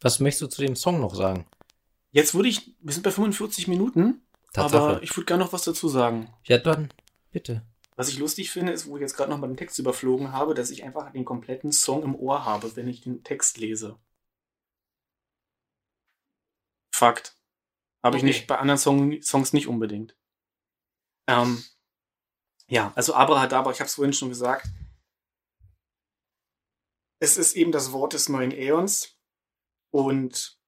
[0.00, 1.46] Was möchtest du zu dem Song noch sagen?
[2.10, 4.22] Jetzt würde ich, wir sind bei 45 Minuten,
[4.52, 4.82] Tatsache.
[4.82, 6.28] aber ich würde gerne noch was dazu sagen.
[6.44, 6.92] Ja, dann,
[7.30, 7.62] bitte.
[7.96, 10.54] Was ich lustig finde, ist, wo ich jetzt gerade noch mal den Text überflogen habe,
[10.54, 13.98] dass ich einfach den kompletten Song im Ohr habe, wenn ich den Text lese.
[16.94, 17.36] Fakt.
[18.02, 18.26] Habe ich Okay.
[18.32, 20.16] nicht bei anderen Song, Songs nicht unbedingt.
[21.28, 21.64] Ähm,
[22.68, 24.66] ja, also Abrahadabra, ich habe es vorhin schon gesagt.
[27.20, 29.18] Es ist eben das Wort des neuen Äons
[29.90, 30.60] und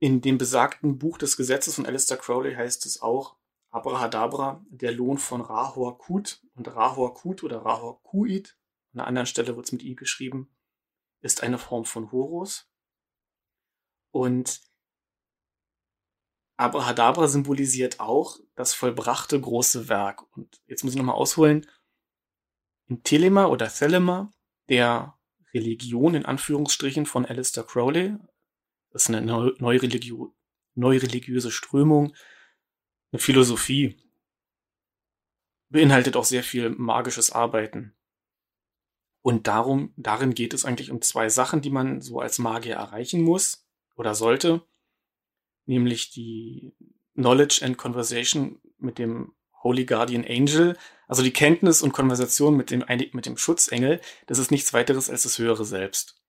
[0.00, 3.37] in dem besagten Buch des Gesetzes von Alistair Crowley heißt es auch
[3.70, 8.56] Abrahadabra, der Lohn von Rahor Kut und Rahor Kut oder Rahor Kuit,
[8.92, 10.50] an einer anderen Stelle wird es mit I geschrieben,
[11.20, 12.70] ist eine Form von Horus.
[14.10, 14.62] Und
[16.56, 20.24] Abrahadabra symbolisiert auch das vollbrachte große Werk.
[20.36, 21.66] Und jetzt muss ich nochmal ausholen.
[22.86, 24.32] In Telema oder Thelema,
[24.68, 25.18] der
[25.52, 28.16] Religion in Anführungsstrichen von Alistair Crowley,
[28.90, 30.34] das ist eine neu- neureligio
[30.74, 32.14] neureligiöse Strömung,
[33.12, 33.96] eine Philosophie,
[35.70, 37.94] beinhaltet auch sehr viel magisches Arbeiten.
[39.22, 43.22] Und darum, darin geht es eigentlich um zwei Sachen, die man so als Magier erreichen
[43.22, 44.62] muss oder sollte
[45.66, 46.74] nämlich die
[47.14, 50.78] Knowledge and Conversation mit dem Holy Guardian Angel,
[51.08, 55.24] also die Kenntnis und Konversation mit dem, mit dem Schutzengel, das ist nichts weiteres als
[55.24, 56.22] das höhere Selbst.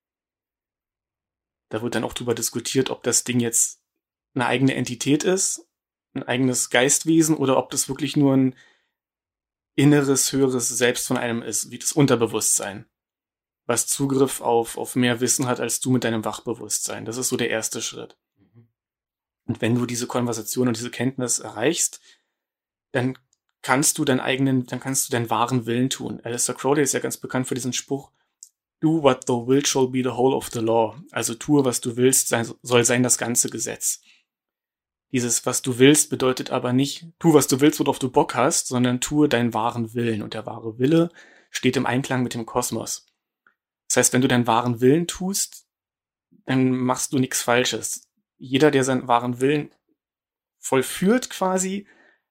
[1.70, 3.82] Da wird dann auch drüber diskutiert, ob das Ding jetzt
[4.34, 5.69] eine eigene Entität ist,
[6.14, 8.54] ein eigenes Geistwesen oder ob das wirklich nur ein
[9.74, 12.86] inneres, höheres Selbst von einem ist, wie das Unterbewusstsein,
[13.66, 17.04] was Zugriff auf, auf mehr Wissen hat als du mit deinem Wachbewusstsein.
[17.04, 18.16] Das ist so der erste Schritt.
[19.46, 22.00] Und wenn du diese Konversation und diese Kenntnis erreichst,
[22.92, 23.18] dann
[23.62, 26.20] kannst du deinen eigenen, dann kannst du deinen wahren Willen tun.
[26.22, 28.10] Alistair Crowley ist ja ganz bekannt für diesen Spruch,
[28.80, 30.96] do what thou wilt shall be the whole of the law.
[31.10, 34.00] Also tue, was du willst, soll sein das ganze Gesetz.
[35.12, 38.68] Dieses, was du willst, bedeutet aber nicht, tu, was du willst, worauf du Bock hast,
[38.68, 40.22] sondern tue deinen wahren Willen.
[40.22, 41.10] Und der wahre Wille
[41.50, 43.06] steht im Einklang mit dem Kosmos.
[43.88, 45.66] Das heißt, wenn du deinen wahren Willen tust,
[46.46, 49.70] dann machst du nichts Falsches jeder, der seinen wahren Willen
[50.58, 51.86] vollführt quasi,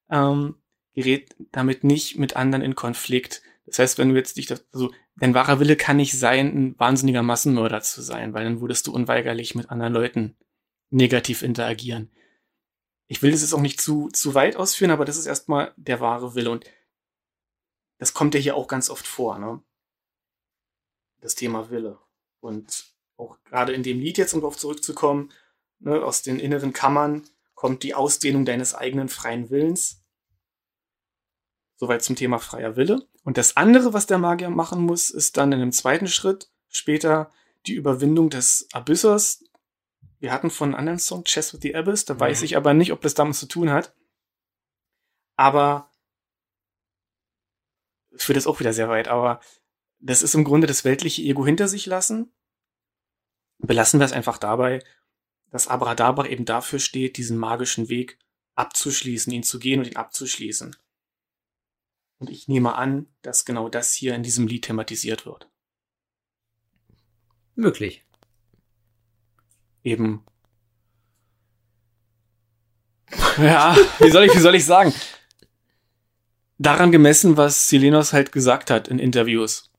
[0.10, 0.56] ähm,
[0.94, 3.42] gerät damit nicht mit anderen in Konflikt.
[3.68, 6.80] Das heißt, wenn du jetzt dich, das, also dein wahrer Wille kann nicht sein, ein
[6.80, 10.36] wahnsinniger Massenmörder zu sein, weil dann würdest du unweigerlich mit anderen Leuten
[10.90, 12.12] negativ interagieren.
[13.12, 16.00] Ich will das jetzt auch nicht zu, zu weit ausführen, aber das ist erstmal der
[16.00, 16.66] wahre Wille und
[17.98, 19.62] das kommt ja hier auch ganz oft vor, ne?
[21.20, 22.00] Das Thema Wille.
[22.40, 25.34] Und auch gerade in dem Lied jetzt, um darauf zurückzukommen,
[25.80, 30.04] ne, aus den inneren Kammern kommt die Ausdehnung deines eigenen freien Willens.
[31.76, 33.08] Soweit zum Thema freier Wille.
[33.24, 37.32] Und das andere, was der Magier machen muss, ist dann in einem zweiten Schritt später
[37.66, 39.44] die Überwindung des Abyssos.
[40.20, 42.46] Wir hatten von einem anderen Song Chess with the Abyss, da weiß Mhm.
[42.46, 43.96] ich aber nicht, ob das damit zu tun hat.
[45.36, 45.90] Aber
[48.12, 49.40] es führt jetzt auch wieder sehr weit, aber
[50.00, 52.34] das ist im Grunde das weltliche Ego hinter sich lassen.
[53.60, 54.84] Belassen wir es einfach dabei,
[55.50, 58.20] dass Abrahadabra eben dafür steht, diesen magischen Weg
[58.56, 60.76] abzuschließen, ihn zu gehen und ihn abzuschließen.
[62.20, 65.50] Und ich nehme an, dass genau das hier in diesem Lied thematisiert wird.
[67.56, 68.06] Möglich.
[69.90, 70.24] Eben.
[73.40, 74.94] Ja, wie soll ich, wie soll ich sagen?
[76.60, 79.72] Daran gemessen, was Silenos halt gesagt hat in Interviews,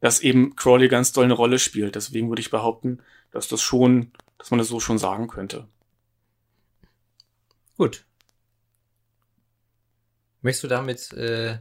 [0.00, 1.94] dass eben Crowley ganz doll eine Rolle spielt.
[1.94, 3.00] Deswegen würde ich behaupten,
[3.30, 5.68] dass das schon, dass man das so schon sagen könnte.
[7.78, 8.04] Gut.
[10.42, 11.58] Möchtest du damit äh,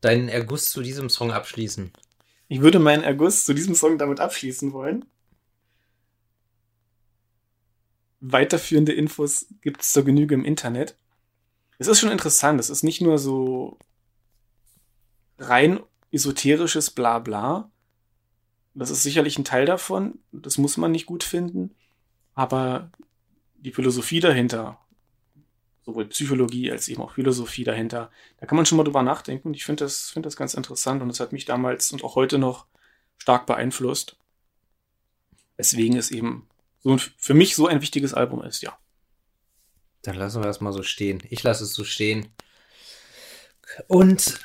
[0.00, 1.92] deinen Erguss zu diesem Song abschließen?
[2.48, 5.04] Ich würde meinen Erguss zu diesem Song damit abschließen wollen.
[8.20, 10.96] Weiterführende Infos gibt es zur Genüge im Internet.
[11.78, 12.58] Es ist schon interessant.
[12.60, 13.78] Es ist nicht nur so
[15.38, 17.70] rein esoterisches Blabla.
[18.74, 20.18] Das ist sicherlich ein Teil davon.
[20.32, 21.74] Das muss man nicht gut finden.
[22.34, 22.90] Aber
[23.56, 24.78] die Philosophie dahinter,
[25.84, 29.48] sowohl Psychologie als eben auch Philosophie dahinter, da kann man schon mal drüber nachdenken.
[29.48, 31.02] Und ich finde das, finde das ganz interessant.
[31.02, 32.66] Und es hat mich damals und auch heute noch
[33.18, 34.16] stark beeinflusst.
[35.56, 36.46] Weswegen es eben
[36.86, 38.78] so für mich so ein wichtiges Album ist, ja.
[40.02, 41.20] Dann lassen wir das mal so stehen.
[41.30, 42.28] Ich lasse es so stehen.
[43.88, 44.38] Und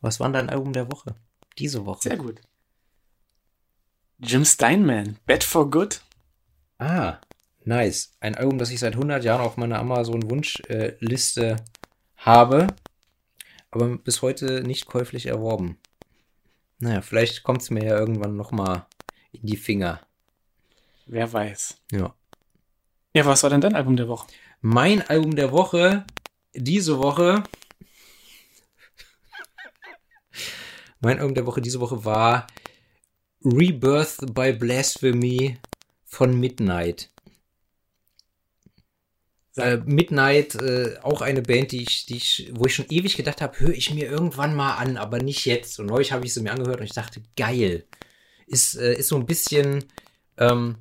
[0.00, 1.16] was war dein Album der Woche?
[1.58, 2.02] Diese Woche.
[2.02, 2.40] Sehr gut.
[4.18, 6.00] Jim Steinman, Bad for Good.
[6.78, 7.18] Ah,
[7.64, 8.12] nice.
[8.20, 11.56] Ein Album, das ich seit 100 Jahren auf meiner Amazon-Wunschliste
[12.18, 12.68] habe,
[13.72, 15.76] aber bis heute nicht käuflich erworben.
[16.78, 18.86] Naja, vielleicht kommt es mir ja irgendwann noch mal
[19.32, 20.00] in die Finger.
[21.06, 21.80] Wer weiß.
[21.90, 22.14] Ja.
[23.14, 24.28] Ja, was war denn dein Album der Woche?
[24.60, 26.06] Mein Album der Woche,
[26.54, 27.40] diese Woche.
[31.00, 32.46] mein Album der Woche diese Woche war
[33.44, 35.58] Rebirth by Blasphemy
[36.04, 37.10] von Midnight.
[39.58, 43.40] Äh, Midnight, äh, auch eine Band, die ich, die ich, wo ich schon ewig gedacht
[43.40, 45.78] habe, höre ich mir irgendwann mal an, aber nicht jetzt.
[45.78, 47.84] Und neulich habe ich sie mir angehört und ich dachte, geil.
[48.46, 49.84] Ist, äh, ist so ein bisschen,
[50.38, 50.76] ähm,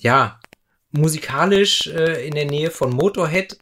[0.00, 0.40] ja,
[0.90, 3.58] musikalisch äh, in der Nähe von Motorhead,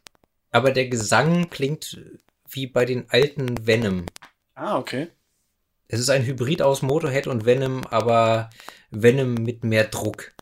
[0.51, 2.01] aber der Gesang klingt
[2.49, 4.07] wie bei den alten Venom.
[4.55, 5.09] Ah, okay.
[5.89, 8.51] Es ist ein Hybrid aus Motorhead und Venom, aber
[8.91, 10.33] Venom mit mehr Druck.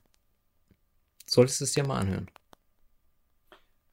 [1.27, 2.29] Solltest du es dir mal anhören.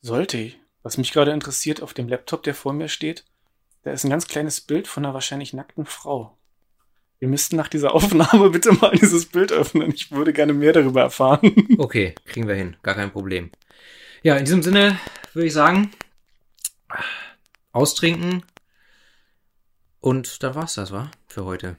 [0.07, 0.57] Sollte ich.
[0.83, 3.25] Was mich gerade interessiert, auf dem Laptop, der vor mir steht,
[3.83, 6.37] da ist ein ganz kleines Bild von einer wahrscheinlich nackten Frau.
[7.19, 9.93] Wir müssten nach dieser Aufnahme bitte mal dieses Bild öffnen.
[9.93, 11.53] Ich würde gerne mehr darüber erfahren.
[11.77, 12.77] Okay, kriegen wir hin.
[12.83, 13.51] Gar kein Problem.
[14.23, 14.97] Ja, in diesem Sinne
[15.33, 15.91] würde ich sagen,
[17.73, 18.43] austrinken.
[19.99, 21.11] Und dann war's das, wa?
[21.27, 21.75] Für heute.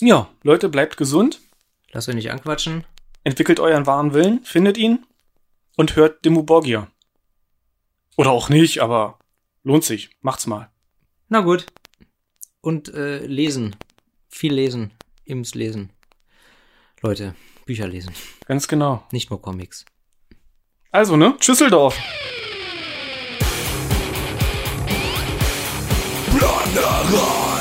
[0.00, 1.40] Ja, Leute, bleibt gesund.
[1.90, 2.84] Lasst euch nicht anquatschen.
[3.24, 5.04] Entwickelt euren wahren Willen, findet ihn
[5.76, 6.86] und hört Dimmu Borgia.
[8.16, 9.18] Oder auch nicht, aber
[9.62, 10.10] lohnt sich.
[10.20, 10.70] Macht's mal.
[11.28, 11.66] Na gut.
[12.60, 13.76] Und äh, lesen.
[14.28, 14.92] Viel lesen.
[15.24, 15.90] Ims lesen.
[17.00, 17.34] Leute,
[17.66, 18.14] Bücher lesen.
[18.46, 19.06] Ganz genau.
[19.12, 19.84] Nicht nur Comics.
[20.90, 21.36] Also, ne?
[21.40, 21.96] Schüsseldorf.
[26.26, 27.51] Plünderer!